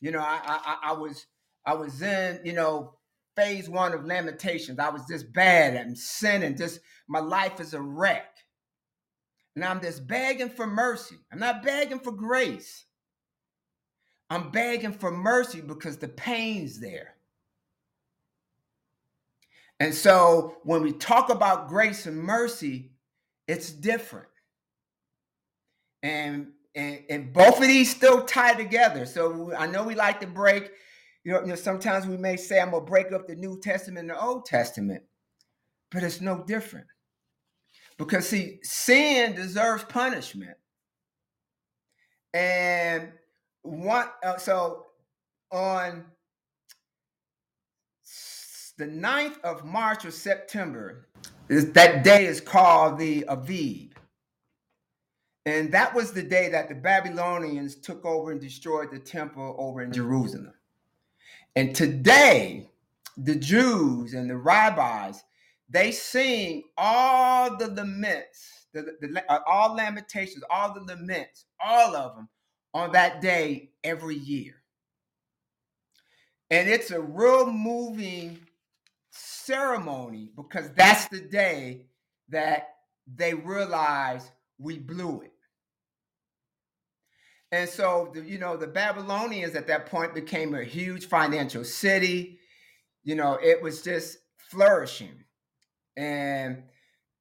You 0.00 0.12
know, 0.12 0.20
I, 0.20 0.40
I 0.44 0.78
I 0.90 0.92
was 0.92 1.26
I 1.66 1.74
was 1.74 2.02
in, 2.02 2.40
you 2.44 2.52
know, 2.52 2.94
phase 3.36 3.70
one 3.70 3.94
of 3.94 4.04
lamentations. 4.04 4.78
I 4.78 4.90
was 4.90 5.02
just 5.10 5.32
bad 5.32 5.76
and 5.76 5.98
sinning. 5.98 6.58
Just 6.58 6.80
my 7.08 7.20
life 7.20 7.58
is 7.58 7.74
a 7.74 7.80
wreck. 7.80 8.36
And 9.56 9.64
I'm 9.64 9.80
just 9.80 10.06
begging 10.06 10.50
for 10.50 10.66
mercy. 10.66 11.16
I'm 11.32 11.40
not 11.40 11.62
begging 11.62 12.00
for 12.00 12.12
grace. 12.12 12.84
I'm 14.30 14.50
begging 14.50 14.92
for 14.92 15.10
mercy 15.10 15.62
because 15.62 15.96
the 15.98 16.08
pain's 16.08 16.80
there. 16.80 17.14
And 19.80 19.94
so 19.94 20.56
when 20.64 20.82
we 20.82 20.92
talk 20.92 21.30
about 21.30 21.68
grace 21.68 22.06
and 22.06 22.16
mercy, 22.16 22.92
it's 23.46 23.70
different. 23.70 24.28
And 26.02 26.48
and, 26.74 27.00
and 27.10 27.32
both 27.32 27.56
of 27.60 27.66
these 27.66 27.90
still 27.90 28.24
tie 28.24 28.54
together. 28.54 29.04
So 29.04 29.52
I 29.56 29.66
know 29.66 29.82
we 29.82 29.94
like 29.96 30.20
to 30.20 30.26
break, 30.26 30.70
you 31.24 31.32
know, 31.32 31.40
you 31.40 31.46
know, 31.48 31.54
sometimes 31.56 32.06
we 32.06 32.16
may 32.16 32.36
say 32.36 32.60
I'm 32.60 32.70
gonna 32.70 32.84
break 32.84 33.10
up 33.12 33.26
the 33.26 33.34
New 33.34 33.58
Testament 33.60 34.10
and 34.10 34.10
the 34.10 34.22
Old 34.22 34.46
Testament, 34.46 35.02
but 35.90 36.02
it's 36.02 36.20
no 36.20 36.44
different. 36.44 36.86
Because 37.96 38.28
see, 38.28 38.60
sin 38.62 39.34
deserves 39.34 39.84
punishment. 39.84 40.56
And 42.32 43.12
one 43.62 44.06
uh, 44.22 44.36
so 44.36 44.86
on 45.50 46.04
the 48.78 48.86
9th 48.86 49.40
of 49.42 49.64
March 49.64 50.04
or 50.04 50.10
September, 50.12 51.08
is, 51.48 51.72
that 51.72 52.04
day 52.04 52.26
is 52.26 52.40
called 52.40 52.98
the 52.98 53.24
Aviv. 53.28 53.90
And 55.44 55.72
that 55.72 55.94
was 55.94 56.12
the 56.12 56.22
day 56.22 56.48
that 56.50 56.68
the 56.68 56.74
Babylonians 56.74 57.74
took 57.74 58.04
over 58.04 58.30
and 58.30 58.40
destroyed 58.40 58.90
the 58.92 58.98
temple 58.98 59.56
over 59.58 59.82
in 59.82 59.92
Jerusalem. 59.92 60.54
And 61.56 61.74
today, 61.74 62.70
the 63.16 63.34
Jews 63.34 64.14
and 64.14 64.30
the 64.30 64.36
rabbis, 64.36 65.24
they 65.68 65.90
sing 65.90 66.62
all 66.76 67.56
the 67.56 67.68
laments, 67.68 68.66
the, 68.72 68.94
the, 69.00 69.24
uh, 69.28 69.40
all 69.46 69.74
lamentations, 69.74 70.44
all 70.50 70.72
the 70.72 70.82
laments, 70.82 71.46
all 71.58 71.96
of 71.96 72.14
them 72.14 72.28
on 72.74 72.92
that 72.92 73.20
day 73.20 73.70
every 73.82 74.16
year. 74.16 74.62
And 76.50 76.68
it's 76.68 76.90
a 76.90 77.00
real 77.00 77.50
moving 77.50 78.38
ceremony 79.10 80.30
because 80.36 80.70
that's 80.72 81.08
the 81.08 81.20
day 81.20 81.86
that 82.28 82.68
they 83.12 83.34
realize 83.34 84.30
we 84.58 84.78
blew 84.78 85.22
it. 85.22 85.32
And 87.50 87.68
so, 87.68 88.10
the, 88.14 88.22
you 88.22 88.38
know, 88.38 88.56
the 88.56 88.66
Babylonians 88.66 89.54
at 89.54 89.66
that 89.68 89.86
point 89.86 90.14
became 90.14 90.54
a 90.54 90.64
huge 90.64 91.06
financial 91.06 91.64
city. 91.64 92.38
You 93.04 93.14
know, 93.14 93.38
it 93.42 93.62
was 93.62 93.80
just 93.82 94.18
flourishing. 94.36 95.24
And 95.96 96.62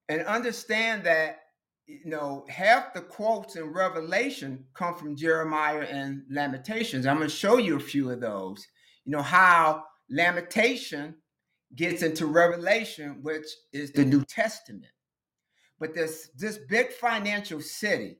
and 0.09 0.21
understand 0.23 1.03
that 1.03 1.39
you 1.87 2.05
know 2.05 2.45
half 2.49 2.93
the 2.93 3.01
quotes 3.01 3.55
in 3.55 3.73
Revelation 3.73 4.65
come 4.73 4.95
from 4.95 5.15
Jeremiah 5.15 5.85
and 5.89 6.23
Lamentations. 6.29 7.05
I'm 7.05 7.17
going 7.17 7.29
to 7.29 7.35
show 7.35 7.57
you 7.57 7.77
a 7.77 7.79
few 7.79 8.11
of 8.11 8.19
those. 8.19 8.67
You 9.05 9.13
know 9.13 9.21
how 9.21 9.85
Lamentation 10.09 11.15
gets 11.75 12.01
into 12.01 12.25
Revelation, 12.25 13.19
which 13.21 13.47
is 13.73 13.91
the 13.91 14.05
New 14.05 14.23
Testament. 14.25 14.85
But 15.79 15.93
this 15.93 16.29
this 16.37 16.57
big 16.69 16.91
financial 16.91 17.61
city, 17.61 18.19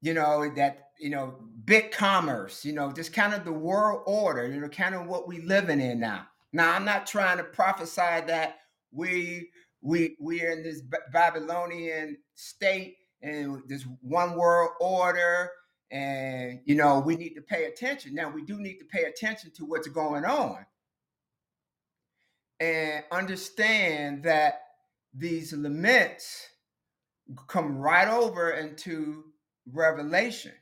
you 0.00 0.14
know, 0.14 0.50
that 0.56 0.88
you 0.98 1.10
know, 1.10 1.34
big 1.64 1.90
commerce, 1.90 2.64
you 2.64 2.72
know, 2.72 2.92
just 2.92 3.12
kind 3.12 3.34
of 3.34 3.44
the 3.44 3.52
world 3.52 4.02
order, 4.06 4.46
you 4.46 4.60
know, 4.60 4.68
kind 4.68 4.94
of 4.94 5.06
what 5.06 5.26
we 5.26 5.40
living 5.40 5.80
in 5.80 5.98
now. 5.98 6.26
Now, 6.52 6.72
I'm 6.72 6.84
not 6.84 7.06
trying 7.06 7.38
to 7.38 7.44
prophesy 7.44 7.96
that 8.26 8.58
we 8.92 9.50
we 9.82 10.16
we're 10.18 10.52
in 10.52 10.62
this 10.62 10.82
Babylonian 11.12 12.16
state 12.34 12.96
and 13.22 13.62
this 13.66 13.86
one 14.00 14.36
world 14.36 14.70
order, 14.80 15.50
and 15.90 16.60
you 16.64 16.74
know, 16.74 17.00
we 17.00 17.16
need 17.16 17.34
to 17.34 17.42
pay 17.42 17.64
attention. 17.64 18.14
Now, 18.14 18.30
we 18.30 18.42
do 18.42 18.58
need 18.58 18.78
to 18.78 18.84
pay 18.84 19.04
attention 19.04 19.52
to 19.56 19.64
what's 19.64 19.88
going 19.88 20.24
on 20.24 20.64
and 22.60 23.04
understand 23.10 24.22
that 24.24 24.62
these 25.12 25.52
laments 25.52 26.48
come 27.48 27.78
right 27.78 28.08
over 28.08 28.50
into 28.52 29.24
Revelation. 29.72 30.52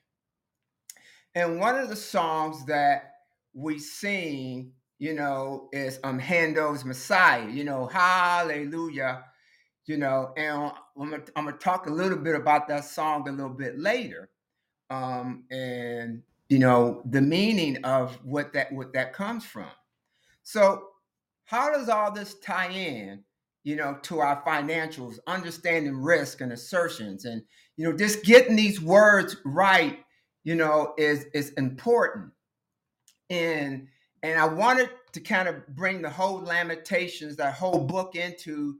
And 1.34 1.58
one 1.58 1.78
of 1.78 1.88
the 1.88 1.96
songs 1.96 2.64
that 2.66 3.14
we 3.54 3.78
sing, 3.78 4.72
you 4.98 5.14
know, 5.14 5.68
is 5.72 5.98
um 6.04 6.18
Handel's 6.18 6.84
Messiah, 6.84 7.48
you 7.48 7.64
know, 7.64 7.86
hallelujah, 7.86 9.24
you 9.86 9.96
know, 9.96 10.32
and 10.36 10.72
I'm 10.98 11.10
gonna, 11.10 11.22
I'm 11.36 11.44
gonna 11.46 11.56
talk 11.56 11.86
a 11.86 11.90
little 11.90 12.18
bit 12.18 12.34
about 12.34 12.68
that 12.68 12.84
song 12.84 13.28
a 13.28 13.32
little 13.32 13.48
bit 13.50 13.78
later. 13.78 14.30
Um, 14.90 15.44
and 15.50 16.22
you 16.48 16.58
know, 16.58 17.02
the 17.06 17.22
meaning 17.22 17.82
of 17.84 18.18
what 18.24 18.52
that 18.52 18.70
what 18.72 18.92
that 18.92 19.14
comes 19.14 19.44
from. 19.44 19.70
So 20.42 20.88
how 21.52 21.70
does 21.72 21.88
all 21.88 22.10
this 22.10 22.34
tie 22.40 22.70
in, 22.70 23.22
you 23.62 23.76
know, 23.76 23.98
to 24.02 24.18
our 24.18 24.42
financials, 24.42 25.18
understanding 25.26 25.96
risk 25.96 26.40
and 26.40 26.52
assertions 26.52 27.24
and 27.26 27.42
you 27.76 27.88
know, 27.88 27.96
just 27.96 28.24
getting 28.24 28.56
these 28.56 28.80
words 28.80 29.36
right 29.44 30.00
you 30.44 30.54
know, 30.54 30.94
is 30.98 31.26
is 31.34 31.50
important. 31.50 32.32
And 33.30 33.88
and 34.22 34.38
I 34.38 34.46
wanted 34.46 34.90
to 35.12 35.20
kind 35.20 35.48
of 35.48 35.66
bring 35.68 36.02
the 36.02 36.10
whole 36.10 36.40
Lamentations, 36.40 37.36
that 37.36 37.54
whole 37.54 37.86
book 37.86 38.16
into 38.16 38.78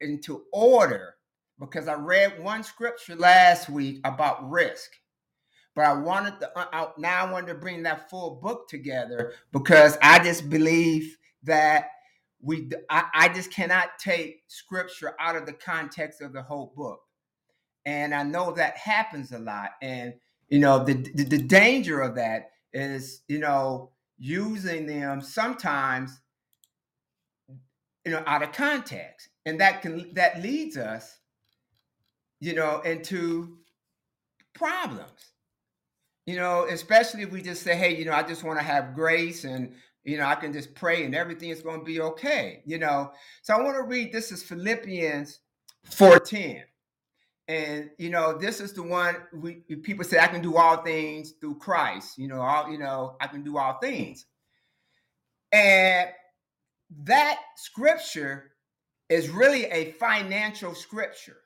into 0.00 0.44
order 0.52 1.16
because 1.60 1.88
I 1.88 1.94
read 1.94 2.42
one 2.42 2.62
scripture 2.62 3.14
last 3.14 3.68
week 3.68 4.00
about 4.04 4.48
risk. 4.50 4.90
But 5.74 5.86
I 5.86 5.94
wanted 5.94 6.38
to 6.40 6.58
uh, 6.58 6.66
I, 6.72 6.88
now 6.98 7.26
I 7.26 7.32
wanted 7.32 7.48
to 7.48 7.54
bring 7.54 7.82
that 7.84 8.10
full 8.10 8.36
book 8.42 8.68
together 8.68 9.32
because 9.52 9.98
I 10.02 10.22
just 10.22 10.50
believe 10.50 11.16
that 11.44 11.88
we 12.42 12.70
I, 12.90 13.04
I 13.14 13.28
just 13.28 13.52
cannot 13.52 13.98
take 13.98 14.42
scripture 14.48 15.14
out 15.20 15.36
of 15.36 15.46
the 15.46 15.52
context 15.52 16.20
of 16.20 16.32
the 16.32 16.42
whole 16.42 16.72
book. 16.76 17.00
And 17.86 18.14
I 18.14 18.22
know 18.24 18.52
that 18.52 18.76
happens 18.76 19.32
a 19.32 19.38
lot. 19.38 19.70
And 19.80 20.14
you 20.48 20.58
know, 20.58 20.84
the 20.84 20.94
the, 21.14 21.24
the 21.24 21.38
danger 21.38 22.00
of 22.00 22.16
that 22.16 22.50
is, 22.72 23.22
you 23.28 23.38
know, 23.38 23.92
using 24.18 24.86
them 24.86 25.20
sometimes 25.22 26.20
you 28.04 28.12
know 28.12 28.22
out 28.26 28.42
of 28.42 28.52
context. 28.52 29.28
And 29.46 29.60
that 29.60 29.82
can 29.82 30.12
that 30.14 30.42
leads 30.42 30.76
us, 30.76 31.18
you 32.40 32.54
know, 32.54 32.80
into 32.80 33.58
problems 34.54 35.32
you 36.26 36.36
know, 36.36 36.66
especially 36.70 37.22
if 37.22 37.32
we 37.32 37.42
just 37.42 37.62
say, 37.62 37.74
hey, 37.74 37.96
you 37.96 38.04
know, 38.04 38.12
I 38.12 38.22
just 38.22 38.44
want 38.44 38.58
to 38.58 38.64
have 38.64 38.94
grace 38.94 39.44
and, 39.44 39.74
you 40.04 40.16
know, 40.16 40.26
I 40.26 40.34
can 40.34 40.52
just 40.52 40.74
pray 40.74 41.04
and 41.04 41.14
everything 41.14 41.50
is 41.50 41.62
going 41.62 41.80
to 41.80 41.84
be 41.84 42.00
okay, 42.00 42.62
you 42.66 42.78
know. 42.78 43.12
So 43.42 43.54
I 43.54 43.62
want 43.62 43.76
to 43.76 43.82
read 43.82 44.12
this 44.12 44.32
is 44.32 44.42
Philippians 44.42 45.40
4:10. 45.90 46.62
And 47.48 47.90
you 47.98 48.10
know, 48.10 48.36
this 48.38 48.60
is 48.60 48.72
the 48.72 48.82
one 48.82 49.16
we 49.32 49.54
people 49.54 50.04
say 50.04 50.18
I 50.18 50.28
can 50.28 50.42
do 50.42 50.56
all 50.56 50.78
things 50.82 51.32
through 51.40 51.56
Christ, 51.56 52.18
you 52.18 52.28
know, 52.28 52.40
all 52.40 52.70
you 52.70 52.78
know, 52.78 53.16
I 53.20 53.26
can 53.26 53.42
do 53.42 53.58
all 53.58 53.78
things. 53.78 54.26
And 55.52 56.08
that 57.04 57.38
scripture 57.56 58.52
is 59.08 59.28
really 59.28 59.66
a 59.66 59.92
financial 59.92 60.74
scripture 60.74 61.42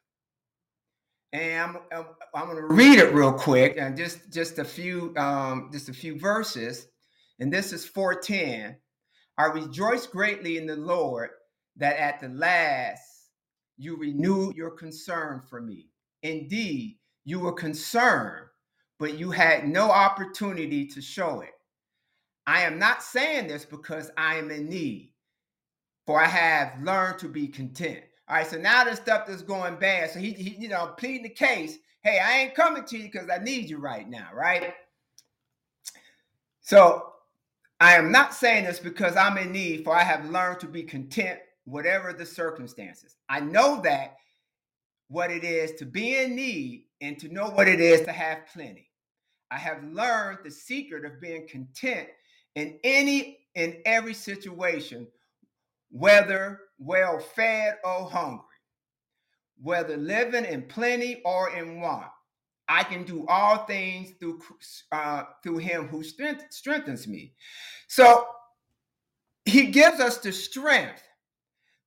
and 1.32 1.76
I'm, 1.92 2.06
I'm, 2.34 2.46
going 2.46 2.56
to 2.56 2.74
read 2.74 2.98
it 2.98 3.12
real 3.12 3.32
quick 3.32 3.76
and 3.78 3.96
just 3.96 4.30
just 4.32 4.58
a 4.58 4.64
few 4.64 5.14
um, 5.16 5.70
just 5.72 5.88
a 5.88 5.92
few 5.92 6.18
verses 6.18 6.86
and 7.40 7.52
this 7.52 7.72
is 7.72 7.84
410 7.86 8.76
i 9.38 9.46
rejoice 9.46 10.06
greatly 10.06 10.56
in 10.56 10.66
the 10.66 10.76
lord 10.76 11.30
that 11.76 11.96
at 11.98 12.20
the 12.20 12.28
last 12.28 13.02
you 13.76 13.96
renewed 13.96 14.56
your 14.56 14.70
concern 14.70 15.42
for 15.48 15.60
me 15.60 15.88
indeed 16.22 16.98
you 17.24 17.40
were 17.40 17.52
concerned 17.52 18.46
but 18.98 19.18
you 19.18 19.30
had 19.30 19.68
no 19.68 19.90
opportunity 19.90 20.86
to 20.86 21.00
show 21.00 21.40
it 21.40 21.54
i 22.46 22.62
am 22.62 22.78
not 22.78 23.02
saying 23.02 23.46
this 23.46 23.64
because 23.64 24.10
i 24.16 24.36
am 24.36 24.50
in 24.50 24.68
need 24.68 25.12
for 26.06 26.20
i 26.20 26.26
have 26.26 26.80
learned 26.82 27.18
to 27.18 27.28
be 27.28 27.46
content 27.46 28.02
all 28.28 28.36
right, 28.36 28.46
so 28.46 28.58
now 28.58 28.82
the 28.82 28.96
stuff 28.96 29.26
that's 29.26 29.42
going 29.42 29.76
bad. 29.76 30.10
So 30.10 30.18
he, 30.18 30.32
he, 30.32 30.56
you 30.58 30.68
know, 30.68 30.94
pleading 30.98 31.22
the 31.22 31.28
case. 31.28 31.78
Hey, 32.02 32.18
I 32.18 32.38
ain't 32.38 32.54
coming 32.54 32.84
to 32.84 32.98
you 32.98 33.04
because 33.04 33.30
I 33.30 33.38
need 33.38 33.70
you 33.70 33.78
right 33.78 34.08
now, 34.08 34.28
right? 34.34 34.74
So 36.60 37.12
I 37.80 37.94
am 37.94 38.10
not 38.10 38.34
saying 38.34 38.64
this 38.64 38.78
because 38.78 39.16
I'm 39.16 39.36
in 39.36 39.52
need, 39.52 39.84
for 39.84 39.94
I 39.94 40.02
have 40.02 40.30
learned 40.30 40.60
to 40.60 40.66
be 40.66 40.82
content, 40.82 41.38
whatever 41.64 42.12
the 42.12 42.24
circumstances. 42.24 43.16
I 43.28 43.40
know 43.40 43.80
that 43.82 44.16
what 45.08 45.30
it 45.30 45.44
is 45.44 45.72
to 45.72 45.84
be 45.84 46.16
in 46.16 46.34
need 46.34 46.86
and 47.00 47.18
to 47.18 47.28
know 47.28 47.48
what 47.50 47.68
it 47.68 47.80
is 47.80 48.00
to 48.02 48.12
have 48.12 48.46
plenty. 48.52 48.90
I 49.50 49.58
have 49.58 49.84
learned 49.84 50.38
the 50.42 50.50
secret 50.50 51.04
of 51.04 51.20
being 51.20 51.46
content 51.48 52.08
in 52.54 52.78
any 52.82 53.38
in 53.54 53.80
every 53.86 54.14
situation, 54.14 55.06
whether 55.90 56.60
well 56.78 57.18
fed 57.18 57.76
or 57.84 58.10
hungry, 58.10 58.42
whether 59.62 59.96
living 59.96 60.44
in 60.44 60.62
plenty 60.62 61.22
or 61.24 61.50
in 61.50 61.80
want. 61.80 62.06
I 62.68 62.82
can 62.84 63.04
do 63.04 63.26
all 63.28 63.58
things 63.66 64.12
through 64.18 64.40
uh, 64.92 65.24
through 65.42 65.58
Him 65.58 65.88
who 65.88 66.02
strength, 66.02 66.44
strengthens 66.50 67.06
me. 67.06 67.32
So 67.88 68.26
He 69.44 69.66
gives 69.66 70.00
us 70.00 70.18
the 70.18 70.32
strength 70.32 71.02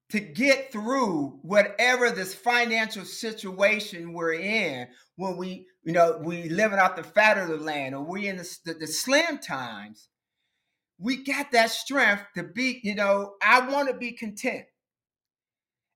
to 0.09 0.19
get 0.19 0.71
through 0.71 1.39
whatever 1.43 2.09
this 2.09 2.33
financial 2.33 3.05
situation 3.05 4.13
we're 4.13 4.33
in 4.33 4.87
when 5.17 5.37
we, 5.37 5.67
you 5.83 5.93
know, 5.93 6.19
we 6.23 6.49
living 6.49 6.79
off 6.79 6.95
the 6.95 7.03
fat 7.03 7.37
of 7.37 7.47
the 7.47 7.57
land 7.57 7.93
or 7.93 8.03
we 8.03 8.27
in 8.27 8.37
the, 8.37 8.57
the, 8.65 8.73
the 8.73 8.87
slim 8.87 9.37
times. 9.37 10.09
We 10.97 11.23
got 11.23 11.51
that 11.51 11.69
strength 11.69 12.23
to 12.35 12.43
be, 12.43 12.81
you 12.83 12.95
know, 12.95 13.35
I 13.41 13.69
want 13.69 13.87
to 13.87 13.93
be 13.93 14.11
content. 14.11 14.65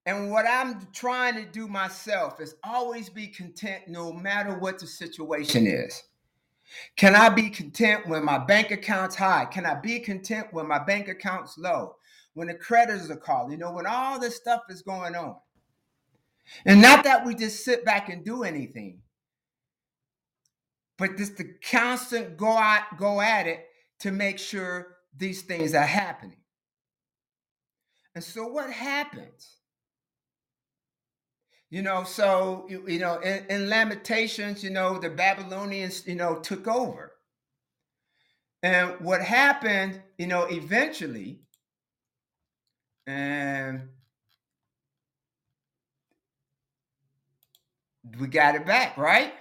And 0.05 0.31
what 0.31 0.45
I'm 0.47 0.87
trying 0.93 1.35
to 1.35 1.45
do 1.45 1.67
myself 1.67 2.41
is 2.41 2.55
always 2.63 3.09
be 3.09 3.27
content 3.27 3.83
no 3.87 4.11
matter 4.11 4.59
what 4.59 4.79
the 4.79 4.87
situation 4.87 5.65
is. 5.65 6.03
Can 6.95 7.15
I 7.15 7.29
be 7.29 7.49
content 7.49 8.07
when 8.07 8.25
my 8.25 8.37
bank 8.37 8.71
account's 8.71 9.15
high? 9.15 9.45
Can 9.45 9.65
I 9.65 9.75
be 9.75 9.99
content 9.99 10.47
when 10.51 10.67
my 10.67 10.79
bank 10.79 11.07
account's 11.07 11.57
low? 11.57 11.95
When 12.33 12.47
the 12.47 12.55
creditors 12.55 13.11
are 13.11 13.15
calling, 13.15 13.51
you 13.51 13.57
know, 13.57 13.71
when 13.71 13.85
all 13.85 14.19
this 14.19 14.35
stuff 14.35 14.63
is 14.69 14.81
going 14.81 15.15
on. 15.15 15.35
And 16.65 16.81
not 16.81 17.03
that 17.03 17.25
we 17.25 17.35
just 17.35 17.63
sit 17.63 17.85
back 17.85 18.09
and 18.09 18.25
do 18.25 18.43
anything, 18.43 18.99
but 20.97 21.15
just 21.15 21.37
the 21.37 21.53
constant 21.63 22.35
go 22.37 22.57
out, 22.57 22.97
go 22.97 23.21
at 23.21 23.47
it 23.47 23.67
to 23.99 24.11
make 24.11 24.39
sure 24.39 24.97
these 25.15 25.43
things 25.43 25.73
are 25.73 25.85
happening. 25.85 26.41
And 28.15 28.23
so 28.23 28.47
what 28.47 28.69
happens? 28.69 29.57
You 31.73 31.81
know, 31.81 32.03
so 32.03 32.67
you, 32.69 32.83
you 32.87 32.99
know, 32.99 33.17
in, 33.17 33.47
in, 33.49 33.67
Lamentations, 33.67 34.63
you 34.63 34.69
know, 34.69 34.99
the 34.99 35.09
Babylonians, 35.09 36.05
you 36.05 36.13
know, 36.13 36.35
took 36.35 36.67
over. 36.67 37.13
And 38.61 38.99
what 38.99 39.23
happened, 39.23 39.99
you 40.19 40.27
know, 40.27 40.43
eventually, 40.43 41.39
and 43.07 43.89
we 48.19 48.27
got 48.27 48.53
it 48.53 48.67
back, 48.67 48.95
right? 48.95 49.33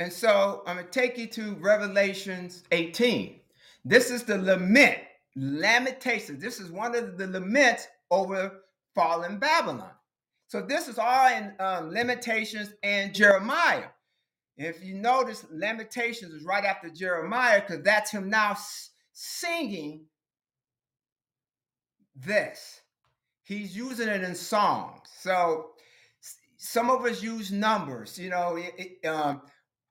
And 0.00 0.12
so 0.12 0.62
I'm 0.66 0.76
gonna 0.76 0.88
take 0.88 1.16
you 1.16 1.26
to 1.28 1.54
Revelations 1.54 2.64
18. 2.70 3.40
This 3.82 4.10
is 4.10 4.24
the 4.24 4.36
lament, 4.36 4.98
lamentations. 5.34 6.42
This 6.42 6.60
is 6.60 6.70
one 6.70 6.94
of 6.94 7.16
the 7.16 7.28
laments 7.28 7.88
over 8.10 8.60
fallen 8.94 9.38
Babylon. 9.38 9.92
So 10.48 10.62
this 10.62 10.88
is 10.88 10.98
all 10.98 11.28
in 11.28 11.52
um, 11.60 11.90
Lamentations 11.90 12.72
and 12.82 13.14
Jeremiah. 13.14 13.88
If 14.56 14.82
you 14.82 14.94
notice, 14.94 15.44
Lamentations 15.52 16.32
is 16.32 16.42
right 16.42 16.64
after 16.64 16.88
Jeremiah 16.88 17.60
because 17.60 17.84
that's 17.84 18.10
him 18.10 18.30
now 18.30 18.56
singing 19.12 20.06
this. 22.16 22.80
He's 23.44 23.76
using 23.76 24.08
it 24.08 24.22
in 24.22 24.34
songs. 24.34 25.02
So 25.20 25.72
some 26.56 26.90
of 26.90 27.04
us 27.04 27.22
use 27.22 27.52
numbers. 27.52 28.18
You 28.18 28.30
know, 28.30 28.56
it, 28.56 28.74
it, 29.02 29.06
um, 29.06 29.42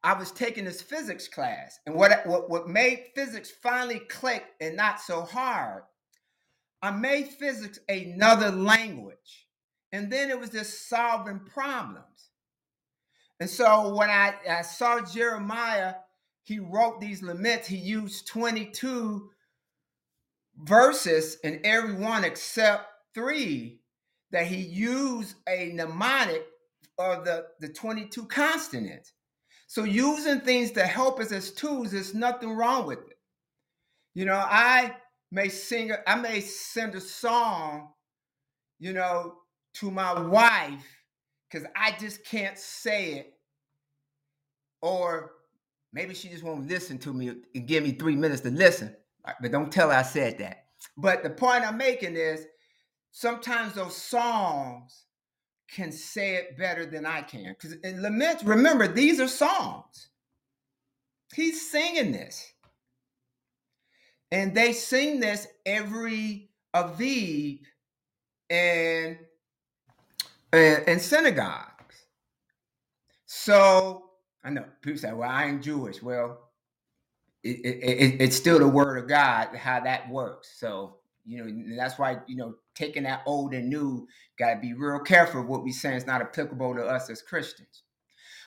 I 0.03 0.13
was 0.13 0.31
taking 0.31 0.65
this 0.65 0.81
physics 0.81 1.27
class, 1.27 1.79
and 1.85 1.95
what, 1.95 2.25
what 2.25 2.49
what 2.49 2.67
made 2.67 3.05
physics 3.15 3.51
finally 3.51 3.99
click 3.99 4.43
and 4.59 4.75
not 4.75 4.99
so 5.01 5.21
hard, 5.21 5.83
I 6.81 6.91
made 6.91 7.27
physics 7.27 7.79
another 7.89 8.51
language. 8.51 9.46
And 9.91 10.11
then 10.11 10.29
it 10.29 10.39
was 10.39 10.49
just 10.49 10.89
solving 10.89 11.39
problems. 11.39 12.29
And 13.39 13.49
so 13.49 13.95
when 13.95 14.09
I, 14.09 14.33
I 14.49 14.61
saw 14.61 14.99
Jeremiah, 15.01 15.95
he 16.43 16.59
wrote 16.59 16.99
these 16.99 17.21
laments, 17.21 17.67
he 17.67 17.77
used 17.77 18.27
22 18.27 19.29
verses 20.63 21.37
in 21.43 21.61
every 21.63 21.93
one 21.93 22.23
except 22.23 22.85
three 23.13 23.79
that 24.31 24.47
he 24.47 24.57
used 24.57 25.35
a 25.47 25.71
mnemonic 25.73 26.45
of 26.97 27.25
the, 27.25 27.45
the 27.59 27.69
22 27.69 28.25
consonants. 28.25 29.13
So 29.67 29.83
using 29.83 30.41
things 30.41 30.71
to 30.71 30.85
help 30.85 31.19
us 31.19 31.31
as 31.31 31.51
tools, 31.51 31.91
there's 31.91 32.13
nothing 32.13 32.51
wrong 32.51 32.87
with 32.87 32.99
it. 32.99 33.17
You 34.13 34.25
know, 34.25 34.41
I 34.43 34.95
may 35.31 35.49
sing, 35.49 35.91
I 36.07 36.15
may 36.15 36.41
send 36.41 36.95
a 36.95 37.01
song, 37.01 37.89
you 38.79 38.93
know, 38.93 39.35
to 39.79 39.91
my 39.91 40.19
wife 40.19 40.85
because 41.49 41.67
I 41.75 41.95
just 41.99 42.25
can't 42.25 42.57
say 42.57 43.13
it. 43.13 43.33
Or 44.81 45.31
maybe 45.93 46.13
she 46.13 46.29
just 46.29 46.43
won't 46.43 46.67
listen 46.67 46.97
to 46.99 47.13
me 47.13 47.29
and 47.29 47.67
give 47.67 47.83
me 47.83 47.91
three 47.91 48.15
minutes 48.15 48.41
to 48.41 48.51
listen. 48.51 48.95
Uh, 49.25 49.33
but 49.41 49.51
don't 49.51 49.71
tell 49.71 49.89
her 49.89 49.95
I 49.95 50.03
said 50.03 50.37
that. 50.39 50.65
But 50.97 51.23
the 51.23 51.29
point 51.29 51.67
I'm 51.67 51.77
making 51.77 52.15
is 52.15 52.45
sometimes 53.11 53.73
those 53.73 53.95
songs 53.95 55.05
can 55.69 55.91
say 55.91 56.35
it 56.35 56.57
better 56.57 56.85
than 56.85 57.05
I 57.05 57.21
can. 57.21 57.55
Because 57.59 57.73
in 57.83 58.01
laments, 58.01 58.43
remember, 58.43 58.87
these 58.87 59.19
are 59.19 59.27
songs. 59.27 60.09
He's 61.35 61.69
singing 61.69 62.11
this. 62.11 62.53
And 64.31 64.55
they 64.55 64.73
sing 64.73 65.19
this 65.19 65.47
every 65.65 66.49
Aviv 66.75 67.59
and 68.49 69.17
and, 70.53 70.83
and 70.87 71.01
synagogues. 71.01 72.05
So 73.25 74.11
I 74.43 74.49
know 74.49 74.65
people 74.81 74.99
say, 74.99 75.13
"Well, 75.13 75.29
I 75.29 75.45
ain't 75.45 75.63
Jewish." 75.63 76.01
Well, 76.01 76.39
it, 77.43 77.57
it, 77.65 77.83
it, 77.83 78.21
it's 78.21 78.35
still 78.35 78.59
the 78.59 78.67
word 78.67 78.97
of 78.97 79.09
God 79.09 79.55
how 79.55 79.79
that 79.81 80.09
works. 80.09 80.55
So 80.59 80.97
you 81.25 81.43
know 81.43 81.75
that's 81.77 81.99
why 81.99 82.19
you 82.27 82.37
know 82.37 82.55
taking 82.75 83.03
that 83.03 83.23
old 83.25 83.53
and 83.53 83.69
new 83.69 84.07
got 84.39 84.53
to 84.55 84.59
be 84.59 84.73
real 84.73 84.99
careful. 84.99 85.43
What 85.43 85.63
we 85.63 85.71
saying 85.71 85.97
is 85.97 86.07
not 86.07 86.21
applicable 86.21 86.75
to 86.75 86.85
us 86.85 87.09
as 87.09 87.21
Christians. 87.21 87.83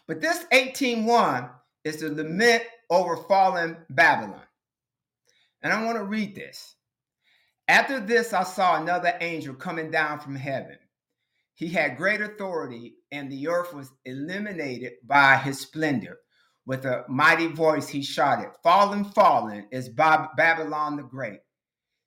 But 0.07 0.21
this 0.21 0.45
18:1 0.53 1.51
is 1.85 2.01
the 2.01 2.11
lament 2.13 2.65
over 2.91 3.17
fallen 3.17 3.77
Babylon, 3.91 4.43
and 5.63 5.73
I 5.73 5.85
want 5.85 5.99
to 5.99 6.05
read 6.05 6.35
this. 6.35 6.77
After 7.69 8.01
this, 8.01 8.33
I 8.33 8.43
saw 8.43 8.81
another 8.81 9.17
angel 9.21 9.55
coming 9.55 9.91
down 9.93 10.19
from 10.19 10.35
heaven. 10.35 10.79
He 11.61 11.69
had 11.69 11.99
great 11.99 12.23
authority, 12.23 12.95
and 13.13 13.31
the 13.31 13.49
earth 13.49 13.75
was 13.75 13.93
illuminated 14.07 14.93
by 15.05 15.37
his 15.37 15.61
splendor. 15.61 16.21
With 16.65 16.87
a 16.87 17.05
mighty 17.07 17.49
voice, 17.49 17.87
he 17.87 18.03
shouted, 18.03 18.49
Fallen, 18.63 19.05
fallen 19.05 19.67
is 19.71 19.91
Babylon 19.91 20.97
the 20.97 21.03
Great. 21.03 21.41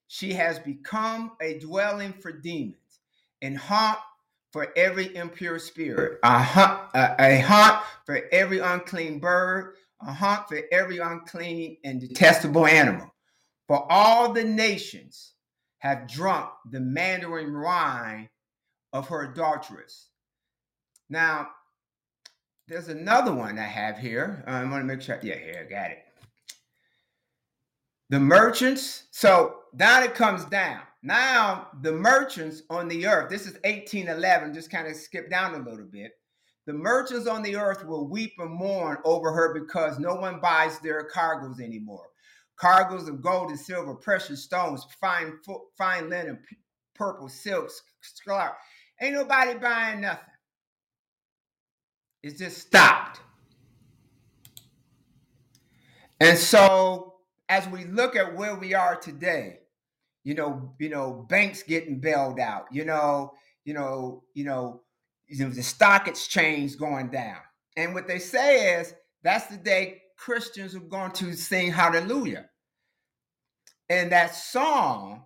She 0.07 0.33
has 0.33 0.57
become 0.57 1.33
a 1.39 1.59
dwelling 1.59 2.13
for 2.13 2.31
demons 2.31 3.01
and 3.43 3.55
haunt 3.55 3.99
for 4.51 4.73
every 4.75 5.15
impure 5.15 5.59
spirit, 5.59 6.17
a 6.23 6.41
haunt, 6.41 6.89
a, 6.95 7.15
a 7.19 7.39
haunt 7.41 7.83
for 8.07 8.21
every 8.31 8.57
unclean 8.57 9.19
bird, 9.19 9.75
a 10.01 10.11
haunt 10.11 10.47
for 10.47 10.61
every 10.71 10.97
unclean 10.97 11.77
and 11.83 12.01
detestable 12.01 12.65
animal. 12.65 13.13
For 13.67 13.85
all 13.91 14.33
the 14.33 14.45
nations 14.45 15.33
have 15.77 16.07
drunk 16.07 16.49
the 16.71 16.79
mandarin 16.79 17.61
wine 17.61 18.29
of 18.93 19.07
her 19.09 19.31
adulteress. 19.31 20.09
Now, 21.09 21.49
there's 22.67 22.87
another 22.87 23.33
one 23.33 23.59
I 23.59 23.63
have 23.63 23.97
here. 23.97 24.43
I 24.47 24.63
want 24.63 24.81
to 24.81 24.85
make 24.85 25.01
sure. 25.01 25.19
Yeah, 25.21 25.37
here, 25.37 25.67
got 25.69 25.91
it. 25.91 25.99
The 28.09 28.19
merchants. 28.19 29.03
So 29.11 29.55
now 29.73 30.01
it 30.03 30.15
comes 30.15 30.45
down. 30.45 30.81
Now 31.01 31.67
the 31.81 31.91
merchants 31.91 32.61
on 32.69 32.87
the 32.87 33.05
earth. 33.05 33.29
This 33.29 33.41
is 33.41 33.53
1811. 33.65 34.53
Just 34.53 34.71
kind 34.71 34.87
of 34.87 34.95
skip 34.95 35.29
down 35.29 35.55
a 35.55 35.69
little 35.69 35.85
bit. 35.85 36.13
The 36.65 36.73
merchants 36.73 37.27
on 37.27 37.43
the 37.43 37.57
earth 37.57 37.85
will 37.85 38.07
weep 38.07 38.33
and 38.39 38.51
mourn 38.51 38.97
over 39.03 39.33
her 39.33 39.53
because 39.53 39.99
no 39.99 40.15
one 40.15 40.39
buys 40.39 40.79
their 40.79 41.03
cargoes 41.03 41.59
anymore 41.59 42.07
cargoes 42.55 43.07
of 43.07 43.21
gold 43.21 43.49
and 43.49 43.59
silver, 43.59 43.93
precious 43.95 44.43
stones, 44.43 44.85
fine 44.99 45.37
fine 45.77 46.09
linen, 46.09 46.39
purple 46.95 47.27
silks, 47.27 47.81
scarlet. 48.01 48.53
Ain't 49.03 49.15
nobody 49.15 49.55
buying 49.55 49.99
nothing. 49.99 50.23
It's 52.23 52.39
just 52.39 52.57
stopped. 52.57 53.19
And 56.21 56.37
so 56.37 57.15
as 57.49 57.67
we 57.67 57.83
look 57.83 58.15
at 58.15 58.33
where 58.33 58.55
we 58.55 58.73
are 58.73 58.95
today, 58.95 59.59
you 60.23 60.35
know, 60.35 60.73
you 60.79 60.87
know, 60.87 61.25
banks 61.27 61.63
getting 61.63 61.99
bailed 61.99 62.39
out, 62.39 62.67
you 62.71 62.85
know, 62.85 63.33
you 63.65 63.73
know, 63.73 64.23
you 64.35 64.45
know, 64.45 64.83
you 65.27 65.43
know, 65.43 65.51
the 65.51 65.63
stock 65.63 66.07
exchange 66.07 66.77
going 66.77 67.09
down. 67.09 67.39
And 67.75 67.93
what 67.93 68.07
they 68.07 68.19
say 68.19 68.79
is 68.79 68.93
that's 69.21 69.47
the 69.47 69.57
day 69.57 70.01
Christians 70.17 70.75
are 70.75 70.79
going 70.79 71.11
to 71.11 71.33
sing 71.33 71.73
hallelujah. 71.73 72.45
And 73.89 74.13
that 74.13 74.33
song 74.33 75.25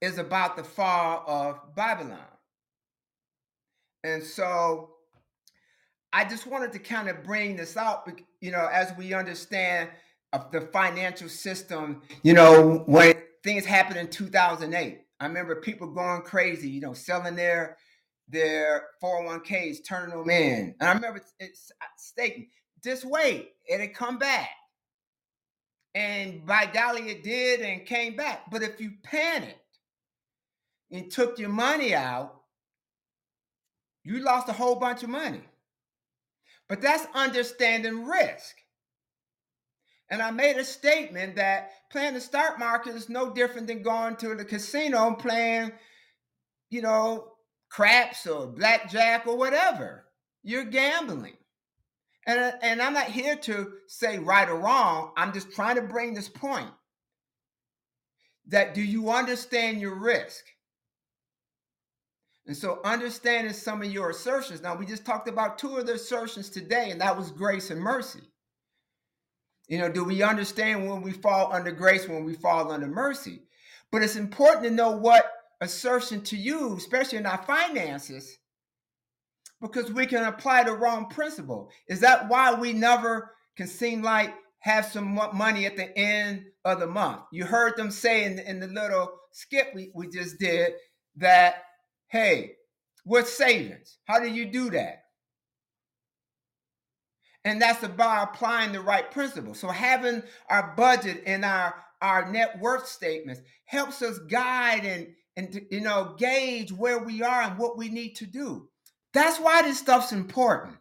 is 0.00 0.18
about 0.18 0.56
the 0.56 0.64
fall 0.64 1.24
of 1.26 1.74
Babylon. 1.74 2.18
And 4.02 4.22
so 4.22 4.90
I 6.12 6.24
just 6.24 6.46
wanted 6.46 6.72
to 6.72 6.78
kind 6.78 7.08
of 7.08 7.22
bring 7.22 7.56
this 7.56 7.76
out, 7.76 8.10
you 8.40 8.50
know, 8.50 8.68
as 8.72 8.92
we 8.96 9.14
understand 9.14 9.90
of 10.32 10.50
the 10.50 10.60
financial 10.60 11.28
system, 11.28 12.02
you 12.22 12.32
know, 12.32 12.84
when 12.86 13.14
things 13.42 13.64
happened 13.64 13.98
in 13.98 14.08
2008. 14.08 15.00
I 15.18 15.26
remember 15.26 15.56
people 15.56 15.88
going 15.88 16.22
crazy, 16.22 16.68
you 16.68 16.80
know, 16.80 16.94
selling 16.94 17.36
their 17.36 17.76
their 18.28 18.84
401ks, 19.02 19.78
turning 19.86 20.16
them 20.16 20.30
in. 20.30 20.74
And 20.80 20.88
I 20.88 20.92
remember 20.92 21.20
it's 21.40 21.72
uh, 21.82 21.84
stating, 21.98 22.48
just 22.82 23.04
wait, 23.04 23.50
it'll 23.68 23.88
come 23.88 24.18
back. 24.18 24.50
And 25.96 26.46
by 26.46 26.66
golly, 26.72 27.10
it 27.10 27.24
did 27.24 27.60
and 27.60 27.84
came 27.84 28.14
back. 28.14 28.48
But 28.50 28.62
if 28.62 28.80
you 28.80 28.92
panicked 29.02 29.58
and 30.90 31.10
took 31.10 31.38
your 31.38 31.50
money 31.50 31.94
out, 31.94 32.40
you 34.02 34.20
lost 34.20 34.48
a 34.48 34.52
whole 34.52 34.76
bunch 34.76 35.02
of 35.02 35.10
money. 35.10 35.42
But 36.68 36.80
that's 36.80 37.06
understanding 37.14 38.06
risk. 38.06 38.56
And 40.10 40.20
I 40.20 40.30
made 40.30 40.56
a 40.56 40.64
statement 40.64 41.36
that 41.36 41.70
playing 41.90 42.14
the 42.14 42.20
stock 42.20 42.58
market 42.58 42.94
is 42.94 43.08
no 43.08 43.32
different 43.32 43.68
than 43.68 43.82
going 43.82 44.16
to 44.16 44.34
the 44.34 44.44
casino 44.44 45.06
and 45.06 45.18
playing, 45.18 45.72
you 46.68 46.82
know, 46.82 47.32
craps 47.68 48.26
or 48.26 48.46
blackjack 48.48 49.26
or 49.26 49.36
whatever. 49.36 50.06
You're 50.42 50.64
gambling. 50.64 51.36
And, 52.26 52.54
and 52.62 52.82
I'm 52.82 52.92
not 52.92 53.06
here 53.06 53.36
to 53.36 53.72
say 53.86 54.18
right 54.18 54.48
or 54.48 54.58
wrong. 54.58 55.12
I'm 55.16 55.32
just 55.32 55.52
trying 55.52 55.76
to 55.76 55.82
bring 55.82 56.14
this 56.14 56.28
point 56.28 56.70
that 58.48 58.74
do 58.74 58.82
you 58.82 59.10
understand 59.10 59.80
your 59.80 59.94
risk? 59.94 60.44
And 62.50 62.56
so, 62.56 62.80
understanding 62.84 63.52
some 63.52 63.80
of 63.80 63.92
your 63.92 64.10
assertions. 64.10 64.60
Now, 64.60 64.74
we 64.74 64.84
just 64.84 65.06
talked 65.06 65.28
about 65.28 65.56
two 65.56 65.76
of 65.76 65.86
the 65.86 65.92
assertions 65.92 66.50
today, 66.50 66.90
and 66.90 67.00
that 67.00 67.16
was 67.16 67.30
grace 67.30 67.70
and 67.70 67.80
mercy. 67.80 68.22
You 69.68 69.78
know, 69.78 69.88
do 69.88 70.02
we 70.02 70.24
understand 70.24 70.90
when 70.90 71.00
we 71.00 71.12
fall 71.12 71.52
under 71.52 71.70
grace, 71.70 72.08
when 72.08 72.24
we 72.24 72.34
fall 72.34 72.72
under 72.72 72.88
mercy? 72.88 73.42
But 73.92 74.02
it's 74.02 74.16
important 74.16 74.64
to 74.64 74.72
know 74.72 74.90
what 74.90 75.30
assertion 75.60 76.22
to 76.22 76.36
use, 76.36 76.78
especially 76.78 77.18
in 77.18 77.26
our 77.26 77.40
finances, 77.40 78.36
because 79.60 79.92
we 79.92 80.04
can 80.04 80.24
apply 80.24 80.64
the 80.64 80.72
wrong 80.72 81.06
principle. 81.06 81.70
Is 81.86 82.00
that 82.00 82.28
why 82.28 82.52
we 82.52 82.72
never 82.72 83.30
can 83.56 83.68
seem 83.68 84.02
like 84.02 84.34
have 84.58 84.86
some 84.86 85.14
money 85.34 85.66
at 85.66 85.76
the 85.76 85.96
end 85.96 86.46
of 86.64 86.80
the 86.80 86.88
month? 86.88 87.20
You 87.30 87.44
heard 87.44 87.76
them 87.76 87.92
say 87.92 88.24
in, 88.24 88.40
in 88.40 88.58
the 88.58 88.66
little 88.66 89.08
skip 89.30 89.68
we, 89.72 89.92
we 89.94 90.08
just 90.08 90.40
did 90.40 90.72
that, 91.14 91.62
hey, 92.10 92.52
what's 93.04 93.32
savings? 93.32 93.98
How 94.04 94.20
do 94.20 94.28
you 94.28 94.46
do 94.46 94.70
that? 94.70 95.04
And 97.44 97.62
that's 97.62 97.82
about 97.82 98.34
applying 98.34 98.72
the 98.72 98.80
right 98.80 99.10
principle. 99.10 99.54
So 99.54 99.68
having 99.68 100.22
our 100.50 100.74
budget 100.76 101.22
and 101.26 101.44
our 101.44 101.74
our 102.02 102.30
net 102.30 102.58
worth 102.60 102.86
statements 102.86 103.40
helps 103.64 104.02
us 104.02 104.18
guide 104.18 104.84
and 104.84 105.08
and 105.36 105.66
you 105.70 105.80
know 105.80 106.14
gauge 106.18 106.72
where 106.72 106.98
we 106.98 107.22
are 107.22 107.42
and 107.42 107.58
what 107.58 107.78
we 107.78 107.88
need 107.88 108.16
to 108.16 108.26
do. 108.26 108.68
That's 109.14 109.38
why 109.38 109.62
this 109.62 109.78
stuff's 109.78 110.12
important. 110.12 110.76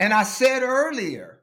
And 0.00 0.12
I 0.12 0.22
said 0.22 0.62
earlier 0.62 1.42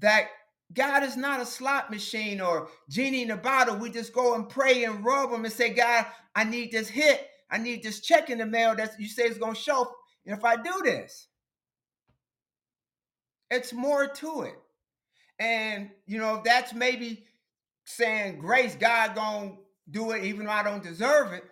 that 0.00 0.28
God 0.72 1.02
is 1.02 1.16
not 1.16 1.40
a 1.40 1.46
slot 1.46 1.90
machine 1.90 2.40
or 2.40 2.68
genie 2.90 3.22
in 3.22 3.30
a 3.30 3.36
bottle. 3.36 3.76
We 3.76 3.90
just 3.90 4.12
go 4.12 4.34
and 4.34 4.48
pray 4.48 4.84
and 4.84 5.04
rub 5.04 5.30
them 5.30 5.44
and 5.44 5.52
say, 5.52 5.70
God, 5.70 6.06
I 6.34 6.44
need 6.44 6.72
this 6.72 6.88
hit. 6.88 7.28
I 7.50 7.58
need 7.58 7.82
this 7.82 8.00
check 8.00 8.30
in 8.30 8.38
the 8.38 8.46
mail 8.46 8.74
that 8.76 8.98
you 8.98 9.08
say 9.08 9.24
is 9.24 9.38
going 9.38 9.54
to 9.54 9.60
show. 9.60 9.90
If 10.24 10.44
I 10.44 10.56
do 10.56 10.82
this, 10.82 11.28
it's 13.50 13.72
more 13.72 14.08
to 14.08 14.42
it. 14.42 14.58
And, 15.38 15.90
you 16.06 16.18
know, 16.18 16.42
that's 16.44 16.74
maybe 16.74 17.26
saying 17.84 18.38
grace, 18.38 18.74
God 18.74 19.14
going 19.14 19.50
to 19.50 19.56
do 19.90 20.10
it 20.10 20.24
even 20.24 20.46
though 20.46 20.52
I 20.52 20.64
don't 20.64 20.82
deserve 20.82 21.32
it. 21.32 21.44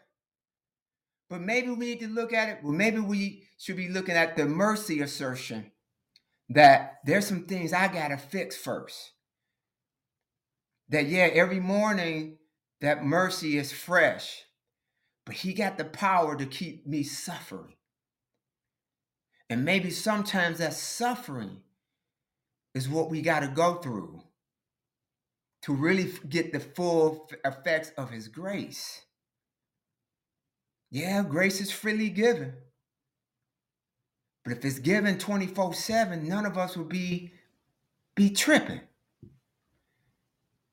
But 1.30 1.40
maybe 1.40 1.70
we 1.70 1.86
need 1.86 2.00
to 2.00 2.08
look 2.08 2.32
at 2.32 2.48
it. 2.48 2.58
Well, 2.62 2.72
maybe 2.72 2.98
we 2.98 3.44
should 3.58 3.76
be 3.76 3.88
looking 3.88 4.16
at 4.16 4.36
the 4.36 4.46
mercy 4.46 5.00
assertion 5.00 5.70
that 6.50 6.98
there's 7.04 7.26
some 7.26 7.44
things 7.44 7.72
I 7.72 7.88
got 7.88 8.08
to 8.08 8.16
fix 8.16 8.56
first. 8.56 9.12
That, 10.90 11.06
yeah, 11.06 11.28
every 11.32 11.60
morning 11.60 12.38
that 12.80 13.04
mercy 13.04 13.56
is 13.56 13.72
fresh, 13.72 14.43
but 15.26 15.36
he 15.36 15.54
got 15.54 15.78
the 15.78 15.84
power 15.84 16.36
to 16.36 16.46
keep 16.46 16.86
me 16.86 17.02
suffering. 17.02 17.74
And 19.50 19.64
maybe 19.64 19.90
sometimes 19.90 20.58
that 20.58 20.74
suffering 20.74 21.62
is 22.74 22.88
what 22.88 23.10
we 23.10 23.22
got 23.22 23.40
to 23.40 23.48
go 23.48 23.74
through 23.76 24.22
to 25.62 25.72
really 25.72 26.12
get 26.28 26.52
the 26.52 26.60
full 26.60 27.30
effects 27.44 27.92
of 27.96 28.10
his 28.10 28.28
grace. 28.28 29.02
Yeah, 30.90 31.22
grace 31.22 31.60
is 31.60 31.70
freely 31.70 32.10
given. 32.10 32.54
But 34.44 34.52
if 34.58 34.64
it's 34.64 34.78
given 34.78 35.16
24-7, 35.16 36.22
none 36.22 36.44
of 36.44 36.58
us 36.58 36.76
will 36.76 36.84
be, 36.84 37.32
be 38.14 38.28
tripping. 38.30 38.82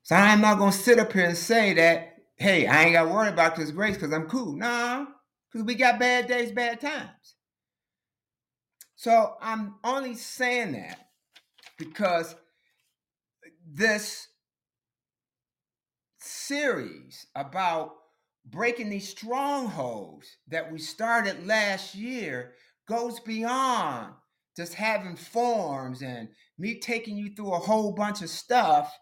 So 0.02 0.14
I'm 0.14 0.40
not 0.42 0.58
gonna 0.58 0.72
sit 0.72 0.98
up 0.98 1.12
here 1.12 1.26
and 1.26 1.36
say 1.36 1.72
that, 1.74 2.11
hey, 2.42 2.66
I 2.66 2.82
ain't 2.82 2.92
got 2.92 3.04
to 3.04 3.10
worry 3.10 3.28
about 3.28 3.54
this 3.54 3.70
grace 3.70 3.94
because 3.94 4.12
I'm 4.12 4.26
cool. 4.26 4.56
Nah, 4.56 5.06
Because 5.50 5.64
we 5.64 5.76
got 5.76 6.00
bad 6.00 6.26
days, 6.26 6.50
bad 6.50 6.80
times. 6.80 7.36
So 8.96 9.36
I'm 9.40 9.76
only 9.84 10.14
saying 10.14 10.72
that 10.72 10.98
because 11.78 12.34
this 13.64 14.26
series 16.18 17.26
about 17.34 17.92
breaking 18.44 18.90
these 18.90 19.08
strongholds 19.08 20.26
that 20.48 20.70
we 20.70 20.78
started 20.78 21.46
last 21.46 21.94
year 21.94 22.54
goes 22.88 23.20
beyond 23.20 24.14
just 24.56 24.74
having 24.74 25.16
forms 25.16 26.02
and 26.02 26.28
me 26.58 26.80
taking 26.80 27.16
you 27.16 27.34
through 27.34 27.52
a 27.52 27.58
whole 27.58 27.92
bunch 27.92 28.20
of 28.20 28.28
stuff 28.28 28.92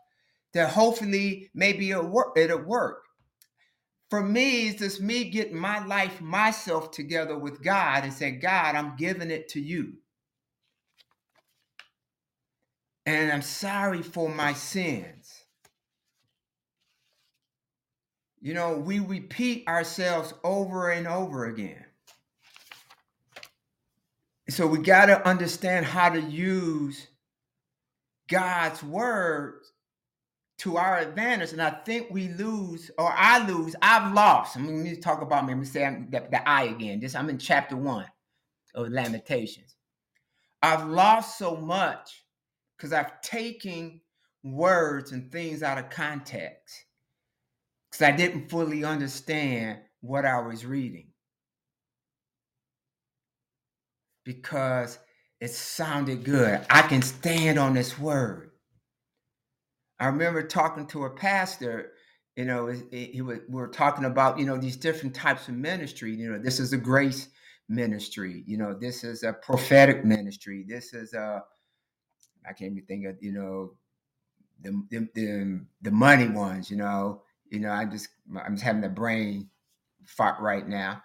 that 0.52 0.70
hopefully 0.70 1.50
maybe 1.54 1.90
it'll 1.90 2.06
work. 2.06 2.36
It'll 2.36 2.62
work. 2.62 3.02
For 4.10 4.22
me, 4.22 4.68
it's 4.68 4.80
just 4.80 5.00
me 5.00 5.30
getting 5.30 5.56
my 5.56 5.84
life, 5.86 6.20
myself 6.20 6.90
together 6.90 7.38
with 7.38 7.62
God 7.62 8.02
and 8.02 8.12
say, 8.12 8.32
God, 8.32 8.74
I'm 8.74 8.96
giving 8.96 9.30
it 9.30 9.48
to 9.50 9.60
you. 9.60 9.94
And 13.06 13.32
I'm 13.32 13.42
sorry 13.42 14.02
for 14.02 14.28
my 14.28 14.52
sins. 14.52 15.32
You 18.40 18.54
know, 18.54 18.78
we 18.78 18.98
repeat 18.98 19.68
ourselves 19.68 20.34
over 20.42 20.90
and 20.90 21.06
over 21.06 21.46
again. 21.46 21.84
So 24.48 24.66
we 24.66 24.78
got 24.78 25.06
to 25.06 25.26
understand 25.28 25.86
how 25.86 26.08
to 26.08 26.20
use 26.20 27.06
God's 28.28 28.82
word 28.82 29.60
to 30.60 30.76
our 30.76 30.98
advantage. 30.98 31.52
And 31.52 31.62
I 31.62 31.70
think 31.70 32.08
we 32.10 32.28
lose, 32.28 32.90
or 32.98 33.10
I 33.10 33.46
lose, 33.46 33.74
I've 33.80 34.12
lost. 34.12 34.56
I 34.56 34.60
mean, 34.60 34.76
let 34.76 34.84
me 34.84 34.96
talk 34.96 35.22
about 35.22 35.46
me. 35.46 35.54
Let 35.54 35.60
me 35.60 35.66
say 35.66 36.04
the, 36.10 36.20
the 36.30 36.48
I 36.48 36.64
again. 36.64 37.00
This 37.00 37.14
I'm 37.14 37.30
in 37.30 37.38
chapter 37.38 37.76
one 37.76 38.06
of 38.74 38.88
Lamentations. 38.90 39.74
I've 40.62 40.86
lost 40.86 41.38
so 41.38 41.56
much 41.56 42.24
because 42.76 42.92
I've 42.92 43.22
taken 43.22 44.02
words 44.42 45.12
and 45.12 45.32
things 45.32 45.62
out 45.62 45.78
of 45.78 45.88
context 45.88 46.84
because 47.90 48.02
I 48.02 48.12
didn't 48.12 48.50
fully 48.50 48.84
understand 48.84 49.78
what 50.02 50.26
I 50.26 50.40
was 50.40 50.66
reading. 50.66 51.08
Because 54.24 54.98
it 55.40 55.50
sounded 55.50 56.24
good. 56.24 56.64
I 56.68 56.82
can 56.82 57.00
stand 57.00 57.58
on 57.58 57.72
this 57.72 57.98
word. 57.98 58.49
I 60.00 60.06
remember 60.06 60.42
talking 60.42 60.86
to 60.88 61.04
a 61.04 61.10
pastor, 61.10 61.92
you 62.34 62.46
know, 62.46 62.64
was, 62.64 62.82
we 62.90 63.20
were 63.48 63.68
talking 63.68 64.06
about, 64.06 64.38
you 64.38 64.46
know, 64.46 64.56
these 64.56 64.76
different 64.76 65.14
types 65.14 65.48
of 65.48 65.54
ministry. 65.54 66.14
You 66.14 66.32
know, 66.32 66.38
this 66.38 66.58
is 66.58 66.72
a 66.72 66.78
grace 66.78 67.28
ministry. 67.68 68.42
You 68.46 68.56
know, 68.56 68.74
this 68.74 69.04
is 69.04 69.22
a 69.22 69.34
prophetic 69.34 70.04
ministry. 70.04 70.64
This 70.66 70.94
is 70.94 71.12
a, 71.12 71.42
I 72.48 72.54
can't 72.54 72.72
even 72.72 72.86
think 72.86 73.06
of, 73.06 73.16
you 73.20 73.32
know, 73.32 73.74
the 74.62 74.82
the 74.90 75.08
the, 75.14 75.66
the 75.82 75.90
money 75.90 76.28
ones. 76.28 76.70
You 76.70 76.78
know, 76.78 77.22
you 77.50 77.60
know, 77.60 77.70
I 77.70 77.84
just 77.84 78.08
I'm 78.42 78.54
just 78.54 78.64
having 78.64 78.84
a 78.84 78.88
brain 78.88 79.50
fart 80.06 80.40
right 80.40 80.66
now. 80.66 81.02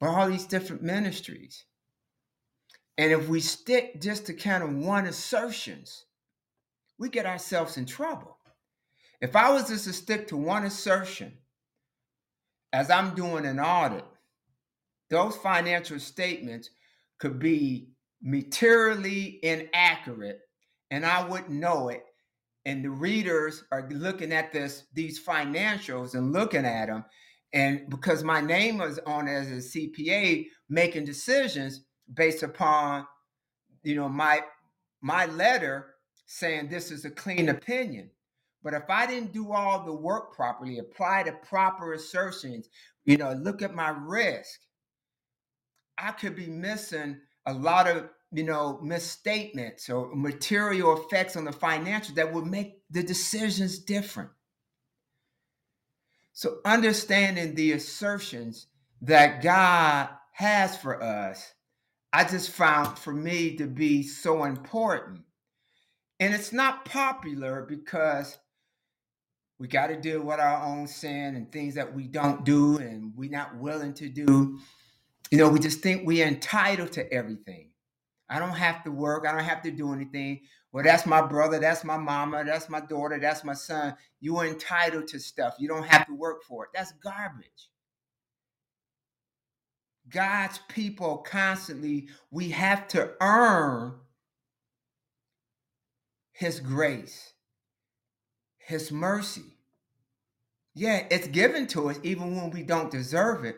But 0.00 0.08
all 0.08 0.28
these 0.28 0.46
different 0.46 0.82
ministries. 0.82 1.64
And 2.98 3.12
if 3.12 3.28
we 3.28 3.40
stick 3.40 4.00
just 4.00 4.26
to 4.26 4.34
kind 4.34 4.62
of 4.62 4.72
one 4.74 5.06
assertions, 5.06 6.04
we 7.04 7.10
get 7.10 7.26
ourselves 7.26 7.76
in 7.76 7.84
trouble. 7.84 8.38
If 9.20 9.36
I 9.36 9.52
was 9.52 9.68
just 9.68 9.84
to 9.84 9.92
stick 9.92 10.26
to 10.28 10.38
one 10.38 10.64
assertion, 10.64 11.34
as 12.72 12.88
I'm 12.88 13.14
doing 13.14 13.44
an 13.44 13.60
audit, 13.60 14.06
those 15.10 15.36
financial 15.36 16.00
statements 16.00 16.70
could 17.18 17.38
be 17.38 17.90
materially 18.22 19.38
inaccurate 19.42 20.40
and 20.90 21.04
I 21.04 21.28
wouldn't 21.28 21.50
know 21.50 21.90
it 21.90 22.02
and 22.64 22.82
the 22.82 22.88
readers 22.88 23.64
are 23.70 23.86
looking 23.90 24.32
at 24.32 24.50
this 24.50 24.84
these 24.94 25.22
financials 25.22 26.14
and 26.14 26.32
looking 26.32 26.64
at 26.64 26.86
them 26.86 27.04
and 27.52 27.82
because 27.90 28.24
my 28.24 28.40
name 28.40 28.78
was 28.78 28.98
on 29.04 29.28
as 29.28 29.50
a 29.50 29.56
cpa 29.56 30.46
making 30.70 31.04
decisions 31.04 31.84
based 32.14 32.42
upon 32.42 33.06
you 33.82 33.94
know 33.94 34.08
my 34.08 34.40
my 35.02 35.26
letter 35.26 35.93
saying 36.26 36.68
this 36.68 36.90
is 36.90 37.04
a 37.04 37.10
clean 37.10 37.48
opinion 37.48 38.10
but 38.62 38.74
if 38.74 38.88
i 38.88 39.06
didn't 39.06 39.32
do 39.32 39.52
all 39.52 39.84
the 39.84 39.92
work 39.92 40.34
properly 40.34 40.78
apply 40.78 41.22
the 41.22 41.32
proper 41.32 41.92
assertions 41.92 42.68
you 43.04 43.16
know 43.16 43.32
look 43.34 43.62
at 43.62 43.74
my 43.74 43.90
risk 43.90 44.60
i 45.98 46.10
could 46.10 46.34
be 46.36 46.46
missing 46.46 47.18
a 47.46 47.52
lot 47.52 47.88
of 47.88 48.08
you 48.34 48.42
know, 48.42 48.80
misstatements 48.82 49.88
or 49.88 50.12
material 50.14 50.98
effects 50.98 51.36
on 51.36 51.44
the 51.44 51.52
financial 51.52 52.16
that 52.16 52.32
would 52.32 52.46
make 52.46 52.80
the 52.90 53.02
decisions 53.02 53.78
different. 53.78 54.30
So, 56.32 56.56
understanding 56.64 57.54
the 57.54 57.72
assertions 57.72 58.66
that 59.02 59.40
God 59.40 60.08
has 60.32 60.76
for 60.76 61.00
us, 61.00 61.54
I 62.12 62.24
just 62.24 62.50
found 62.50 62.98
for 62.98 63.12
me 63.12 63.56
to 63.56 63.66
be 63.68 64.02
so 64.02 64.42
important. 64.42 65.20
And 66.20 66.34
it's 66.34 66.52
not 66.52 66.84
popular 66.84 67.66
because 67.68 68.38
we 69.58 69.68
got 69.68 69.88
to 69.88 69.96
deal 69.96 70.22
with 70.22 70.40
our 70.40 70.64
own 70.64 70.86
sin 70.86 71.36
and 71.36 71.50
things 71.50 71.74
that 71.74 71.94
we 71.94 72.08
don't 72.08 72.44
do 72.44 72.78
and 72.78 73.12
we're 73.16 73.30
not 73.30 73.56
willing 73.56 73.94
to 73.94 74.08
do. 74.08 74.58
You 75.30 75.38
know, 75.38 75.48
we 75.48 75.58
just 75.58 75.80
think 75.80 76.06
we're 76.06 76.26
entitled 76.26 76.92
to 76.92 77.12
everything. 77.12 77.70
I 78.28 78.38
don't 78.38 78.50
have 78.50 78.84
to 78.84 78.90
work. 78.90 79.26
I 79.26 79.32
don't 79.32 79.44
have 79.44 79.62
to 79.62 79.70
do 79.70 79.92
anything. 79.92 80.40
Well, 80.72 80.84
that's 80.84 81.06
my 81.06 81.22
brother. 81.22 81.58
That's 81.58 81.84
my 81.84 81.96
mama. 81.96 82.44
That's 82.44 82.68
my 82.68 82.80
daughter. 82.80 83.18
That's 83.20 83.44
my 83.44 83.54
son. 83.54 83.94
You 84.20 84.38
are 84.38 84.46
entitled 84.46 85.06
to 85.08 85.20
stuff. 85.20 85.54
You 85.58 85.68
don't 85.68 85.86
have 85.86 86.06
to 86.06 86.14
work 86.14 86.42
for 86.42 86.64
it. 86.64 86.70
That's 86.74 86.92
garbage. 86.92 87.70
God's 90.08 90.58
people 90.68 91.18
constantly, 91.18 92.08
we 92.30 92.48
have 92.50 92.88
to 92.88 93.12
earn 93.20 93.94
His 96.34 96.60
grace, 96.60 97.32
His 98.58 98.92
mercy. 98.92 99.54
Yeah, 100.74 101.06
it's 101.10 101.28
given 101.28 101.66
to 101.68 101.88
us 101.88 101.98
even 102.02 102.36
when 102.36 102.50
we 102.50 102.64
don't 102.64 102.90
deserve 102.90 103.44
it. 103.44 103.56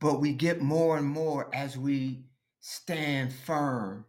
But 0.00 0.20
we 0.20 0.32
get 0.32 0.60
more 0.60 0.96
and 0.96 1.06
more 1.06 1.50
as 1.52 1.76
we 1.76 2.26
stand 2.60 3.32
firm 3.32 4.04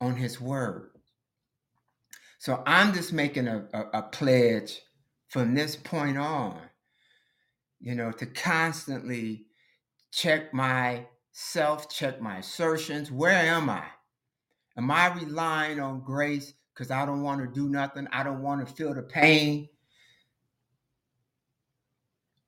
on 0.00 0.16
his 0.16 0.40
word. 0.40 0.90
So 2.38 2.62
I'm 2.66 2.92
just 2.92 3.12
making 3.12 3.46
a, 3.46 3.68
a, 3.72 3.98
a, 3.98 4.02
pledge 4.02 4.80
from 5.28 5.54
this 5.54 5.76
point 5.76 6.18
on, 6.18 6.58
you 7.80 7.94
know, 7.94 8.10
to 8.10 8.26
constantly 8.26 9.46
check 10.10 10.52
myself, 10.52 11.88
check 11.88 12.20
my 12.20 12.38
assertions. 12.38 13.12
Where 13.12 13.32
am 13.32 13.70
I? 13.70 13.84
Am 14.76 14.90
I 14.90 15.12
relying 15.14 15.80
on 15.80 16.00
grace 16.00 16.54
because 16.72 16.90
I 16.90 17.04
don't 17.04 17.22
want 17.22 17.40
to 17.40 17.46
do 17.46 17.68
nothing? 17.68 18.08
I 18.12 18.22
don't 18.22 18.42
want 18.42 18.66
to 18.66 18.74
feel 18.74 18.94
the 18.94 19.02
pain. 19.02 19.68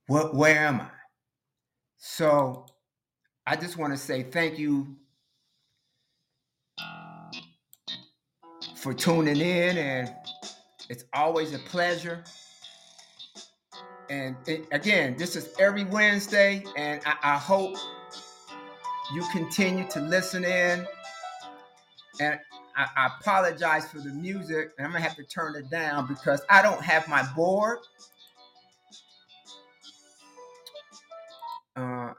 What 0.07 0.35
where 0.35 0.57
am 0.57 0.81
I? 0.81 0.89
So 1.97 2.65
I 3.47 3.55
just 3.55 3.77
want 3.77 3.93
to 3.93 3.97
say 3.97 4.23
thank 4.23 4.57
you 4.57 4.95
for 8.75 8.93
tuning 8.93 9.37
in, 9.37 9.77
and 9.77 10.13
it's 10.89 11.05
always 11.13 11.53
a 11.53 11.59
pleasure. 11.59 12.23
And 14.09 14.35
it, 14.47 14.67
again, 14.71 15.15
this 15.17 15.35
is 15.35 15.53
every 15.59 15.83
Wednesday, 15.85 16.63
and 16.77 17.01
I, 17.05 17.15
I 17.23 17.37
hope 17.37 17.75
you 19.13 19.23
continue 19.31 19.87
to 19.89 20.01
listen 20.01 20.43
in. 20.43 20.85
And 22.19 22.39
I, 22.77 22.87
I, 22.95 23.09
apologize 23.19 23.89
for 23.89 23.99
the 23.99 24.09
music, 24.09 24.71
and 24.77 24.85
I'm 24.85 24.93
gonna 24.93 25.03
have 25.03 25.15
to 25.15 25.23
turn 25.23 25.55
it 25.55 25.69
down 25.69 26.07
because 26.07 26.41
I 26.49 26.61
don't 26.61 26.81
have 26.81 27.07
my 27.07 27.23
board. 27.35 27.79
Uh, 31.75 32.13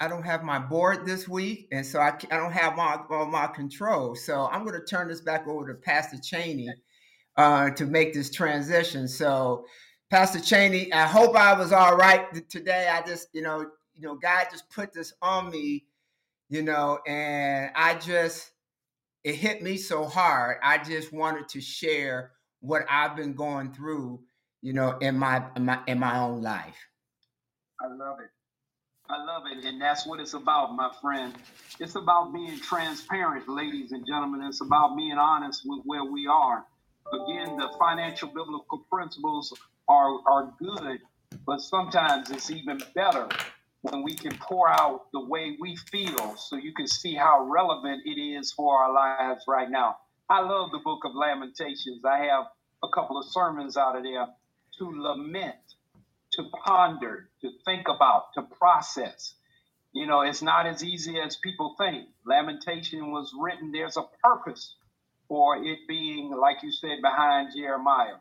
I 0.00 0.08
don't 0.08 0.24
have 0.24 0.42
my 0.42 0.58
board 0.58 1.06
this 1.06 1.28
week, 1.28 1.68
and 1.70 1.84
so 1.86 2.00
I, 2.00 2.16
I 2.30 2.36
don't 2.36 2.52
have 2.52 2.76
my 2.76 2.98
my 3.26 3.46
control. 3.46 4.16
So 4.16 4.48
I'm 4.50 4.64
going 4.64 4.78
to 4.78 4.84
turn 4.84 5.06
this 5.06 5.20
back 5.20 5.46
over 5.46 5.72
to 5.72 5.78
Pastor 5.78 6.18
Cheney 6.18 6.68
uh, 7.36 7.70
to 7.70 7.86
make 7.86 8.12
this 8.12 8.30
transition. 8.30 9.06
So, 9.06 9.66
Pastor 10.10 10.40
Cheney, 10.40 10.92
I 10.92 11.06
hope 11.06 11.36
I 11.36 11.54
was 11.54 11.72
all 11.72 11.96
right 11.96 12.26
today. 12.48 12.88
I 12.92 13.06
just, 13.06 13.28
you 13.32 13.42
know, 13.42 13.60
you 13.94 14.02
know, 14.02 14.16
God 14.16 14.46
just 14.50 14.68
put 14.70 14.92
this 14.92 15.12
on 15.22 15.50
me, 15.50 15.84
you 16.48 16.62
know, 16.62 16.98
and 17.06 17.70
I 17.74 17.94
just 17.94 18.51
it 19.24 19.34
hit 19.36 19.62
me 19.62 19.76
so 19.76 20.04
hard. 20.04 20.58
I 20.62 20.78
just 20.78 21.12
wanted 21.12 21.48
to 21.50 21.60
share 21.60 22.32
what 22.60 22.82
I've 22.88 23.16
been 23.16 23.34
going 23.34 23.72
through, 23.72 24.20
you 24.60 24.72
know, 24.72 24.98
in 24.98 25.16
my 25.16 25.44
in 25.56 25.64
my 25.64 25.80
in 25.86 25.98
my 25.98 26.18
own 26.18 26.42
life. 26.42 26.76
I 27.80 27.86
love 27.86 28.18
it. 28.20 28.30
I 29.08 29.24
love 29.24 29.42
it. 29.46 29.64
And 29.64 29.80
that's 29.80 30.06
what 30.06 30.20
it's 30.20 30.34
about, 30.34 30.74
my 30.74 30.90
friend. 31.00 31.34
It's 31.80 31.96
about 31.96 32.32
being 32.32 32.58
transparent, 32.58 33.48
ladies 33.48 33.92
and 33.92 34.06
gentlemen. 34.06 34.42
It's 34.42 34.60
about 34.60 34.96
being 34.96 35.18
honest 35.18 35.62
with 35.64 35.82
where 35.84 36.04
we 36.04 36.26
are. 36.26 36.64
Again, 37.12 37.56
the 37.56 37.68
financial 37.78 38.28
biblical 38.28 38.86
principles 38.90 39.52
are, 39.88 40.18
are 40.26 40.54
good, 40.58 41.00
but 41.44 41.60
sometimes 41.60 42.30
it's 42.30 42.50
even 42.50 42.80
better 42.94 43.28
when 43.82 44.02
we 44.02 44.14
can 44.14 44.36
pour 44.38 44.68
out 44.68 45.10
the 45.12 45.20
way 45.20 45.56
we 45.60 45.76
feel 45.76 46.36
so 46.36 46.56
you 46.56 46.72
can 46.72 46.86
see 46.86 47.14
how 47.14 47.44
relevant 47.44 48.02
it 48.04 48.20
is 48.20 48.52
for 48.52 48.76
our 48.78 48.92
lives 48.92 49.44
right 49.48 49.70
now. 49.70 49.96
I 50.28 50.40
love 50.40 50.70
the 50.70 50.78
book 50.78 51.00
of 51.04 51.14
Lamentations. 51.14 52.04
I 52.04 52.18
have 52.18 52.44
a 52.82 52.88
couple 52.88 53.18
of 53.18 53.26
sermons 53.26 53.76
out 53.76 53.96
of 53.96 54.04
there 54.04 54.26
to 54.78 54.84
lament, 54.84 55.56
to 56.32 56.44
ponder, 56.64 57.28
to 57.40 57.50
think 57.64 57.88
about, 57.88 58.32
to 58.34 58.42
process. 58.42 59.34
You 59.92 60.06
know, 60.06 60.22
it's 60.22 60.42
not 60.42 60.66
as 60.66 60.82
easy 60.82 61.18
as 61.18 61.36
people 61.36 61.74
think. 61.76 62.08
Lamentation 62.24 63.10
was 63.10 63.34
written, 63.38 63.72
there's 63.72 63.96
a 63.96 64.04
purpose 64.22 64.76
for 65.28 65.56
it 65.56 65.80
being, 65.88 66.30
like 66.30 66.62
you 66.62 66.70
said, 66.70 67.02
behind 67.02 67.48
Jeremiah. 67.54 68.16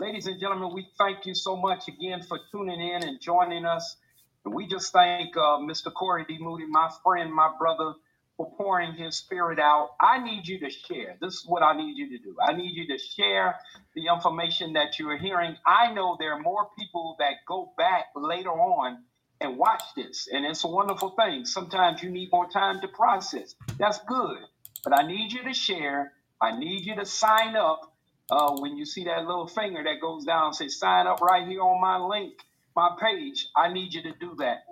Ladies 0.00 0.26
and 0.26 0.40
gentlemen, 0.40 0.74
we 0.74 0.88
thank 0.98 1.24
you 1.24 1.34
so 1.34 1.56
much 1.56 1.86
again 1.86 2.22
for 2.22 2.38
tuning 2.50 2.80
in 2.80 3.04
and 3.04 3.20
joining 3.20 3.64
us. 3.64 3.96
We 4.44 4.66
just 4.66 4.92
thank 4.92 5.36
uh, 5.36 5.58
Mr. 5.58 5.92
Corey 5.92 6.24
D. 6.28 6.38
Moody, 6.38 6.66
my 6.66 6.90
friend, 7.02 7.32
my 7.32 7.50
brother, 7.58 7.94
for 8.36 8.50
pouring 8.56 8.94
his 8.94 9.16
spirit 9.16 9.58
out. 9.58 9.90
I 10.00 10.22
need 10.22 10.46
you 10.46 10.58
to 10.60 10.70
share. 10.70 11.16
This 11.20 11.34
is 11.34 11.44
what 11.46 11.62
I 11.62 11.76
need 11.76 11.96
you 11.96 12.10
to 12.16 12.24
do. 12.24 12.36
I 12.46 12.52
need 12.54 12.72
you 12.74 12.86
to 12.88 12.98
share 12.98 13.56
the 13.94 14.06
information 14.12 14.74
that 14.74 14.98
you're 14.98 15.16
hearing. 15.16 15.56
I 15.66 15.92
know 15.92 16.16
there 16.18 16.32
are 16.34 16.40
more 16.40 16.68
people 16.78 17.16
that 17.20 17.34
go 17.48 17.72
back 17.78 18.06
later 18.16 18.50
on 18.50 19.04
and 19.40 19.56
watch 19.56 19.82
this, 19.96 20.28
and 20.32 20.44
it's 20.44 20.64
a 20.64 20.68
wonderful 20.68 21.10
thing. 21.10 21.44
Sometimes 21.46 22.02
you 22.02 22.10
need 22.10 22.30
more 22.32 22.48
time 22.50 22.80
to 22.80 22.88
process. 22.88 23.54
That's 23.78 23.98
good. 24.08 24.38
But 24.84 24.98
I 24.98 25.06
need 25.06 25.32
you 25.32 25.44
to 25.44 25.54
share. 25.54 26.12
I 26.40 26.58
need 26.58 26.84
you 26.84 26.96
to 26.96 27.06
sign 27.06 27.56
up. 27.56 27.92
Uh, 28.30 28.56
when 28.60 28.76
you 28.76 28.86
see 28.86 29.04
that 29.04 29.26
little 29.26 29.46
finger 29.46 29.82
that 29.84 30.00
goes 30.00 30.24
down, 30.24 30.54
say 30.54 30.68
sign 30.68 31.06
up 31.06 31.20
right 31.20 31.46
here 31.46 31.60
on 31.60 31.80
my 31.80 31.98
link, 31.98 32.34
my 32.76 32.96
page. 33.00 33.46
I 33.56 33.72
need 33.72 33.94
you 33.94 34.02
to 34.02 34.12
do 34.20 34.34
that 34.38 34.64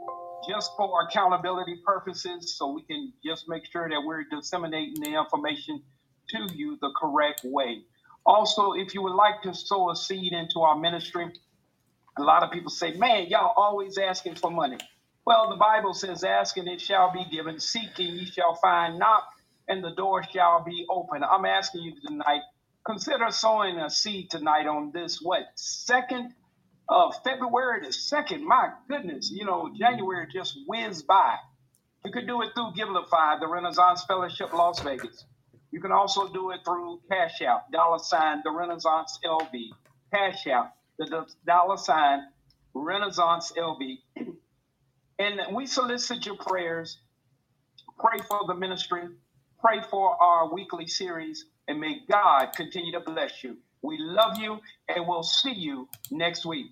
just 0.49 0.73
for 0.77 1.07
accountability 1.07 1.77
purposes, 1.85 2.57
so 2.57 2.73
we 2.73 2.83
can 2.83 3.13
just 3.25 3.49
make 3.49 3.65
sure 3.71 3.89
that 3.89 4.03
we're 4.05 4.25
disseminating 4.25 5.01
the 5.01 5.19
information 5.19 5.83
to 6.31 6.49
you 6.55 6.79
the 6.81 6.93
correct 7.01 7.43
way. 7.45 7.83
Also, 8.27 8.73
if 8.73 8.95
you 8.95 9.03
would 9.03 9.15
like 9.15 9.43
to 9.43 9.55
sow 9.55 9.91
a 9.91 9.97
seed 9.97 10.33
into 10.33 10.61
our 10.61 10.77
ministry, 10.79 11.33
a 12.19 12.23
lot 12.23 12.43
of 12.43 12.51
people 12.51 12.71
say, 12.71 12.93
man, 12.95 13.27
y'all 13.29 13.53
always 13.57 13.99
asking 13.99 14.35
for 14.35 14.51
money. 14.51 14.79
Well, 15.25 15.51
the 15.51 15.57
Bible 15.57 15.95
says, 15.95 16.25
asking 16.25 16.67
it 16.67 16.81
shall 16.81 17.13
be 17.13 17.25
given, 17.31 17.61
seeking 17.61 18.15
ye 18.15 18.27
shall 18.27 18.57
find, 18.57 18.99
knock, 18.99 19.25
and 19.69 19.83
the 19.83 19.95
door 19.95 20.25
shall 20.25 20.65
be 20.65 20.85
open. 20.91 21.23
I'm 21.23 21.45
asking 21.45 21.83
you 21.83 21.95
tonight, 22.05 22.43
consider 22.85 23.31
sowing 23.31 23.79
a 23.79 23.89
seed 23.89 24.31
tonight 24.31 24.67
on 24.67 24.91
this, 24.93 25.21
what, 25.23 25.43
second 25.55 26.35
of 26.93 27.15
February 27.25 27.81
the 27.81 27.89
2nd. 27.89 28.43
My 28.43 28.71
goodness, 28.89 29.31
you 29.33 29.45
know, 29.47 29.71
January 29.79 30.27
just 30.33 30.59
whizzed 30.69 31.07
by. 31.07 31.37
You 32.05 32.13
could 32.13 32.27
do 32.27 32.43
it 32.43 32.51
through 32.55 32.73
Givelify, 32.77 33.41
the 33.41 33.49
Renaissance 33.49 34.05
Fellowship 34.07 34.53
Las 34.53 34.81
Vegas. 34.81 35.25
You 35.71 35.81
can 35.81 35.93
also 35.93 36.29
do 36.33 36.51
it 36.51 36.61
through 36.65 37.01
Cash 37.11 37.41
App, 37.43 37.73
dollar 37.73 37.99
sign, 37.99 38.43
the 38.45 38.51
Renaissance 38.51 39.19
LV. 39.25 39.51
Cash 40.13 40.47
App, 40.49 40.77
the 40.99 41.27
dollar 41.47 41.79
sign, 41.79 42.21
Renaissance 42.75 43.53
LV. 43.57 43.99
And 45.19 45.41
we 45.55 45.67
solicit 45.67 46.27
your 46.27 46.37
prayers. 46.37 46.99
Pray 47.99 48.19
for 48.29 48.41
the 48.49 48.55
ministry. 48.55 49.05
Pray 49.61 49.81
for 49.91 50.21
our 50.21 50.53
weekly 50.53 50.89
series. 50.89 51.47
And 51.69 51.81
may 51.81 52.01
God 52.11 52.49
continue 52.57 52.93
to 52.93 53.01
bless 53.01 53.45
you. 53.45 53.57
We 53.83 53.99
love 54.01 54.39
you, 54.39 54.59
and 54.89 55.07
we'll 55.07 55.23
see 55.23 55.53
you 55.53 55.89
next 56.11 56.45
week. 56.47 56.67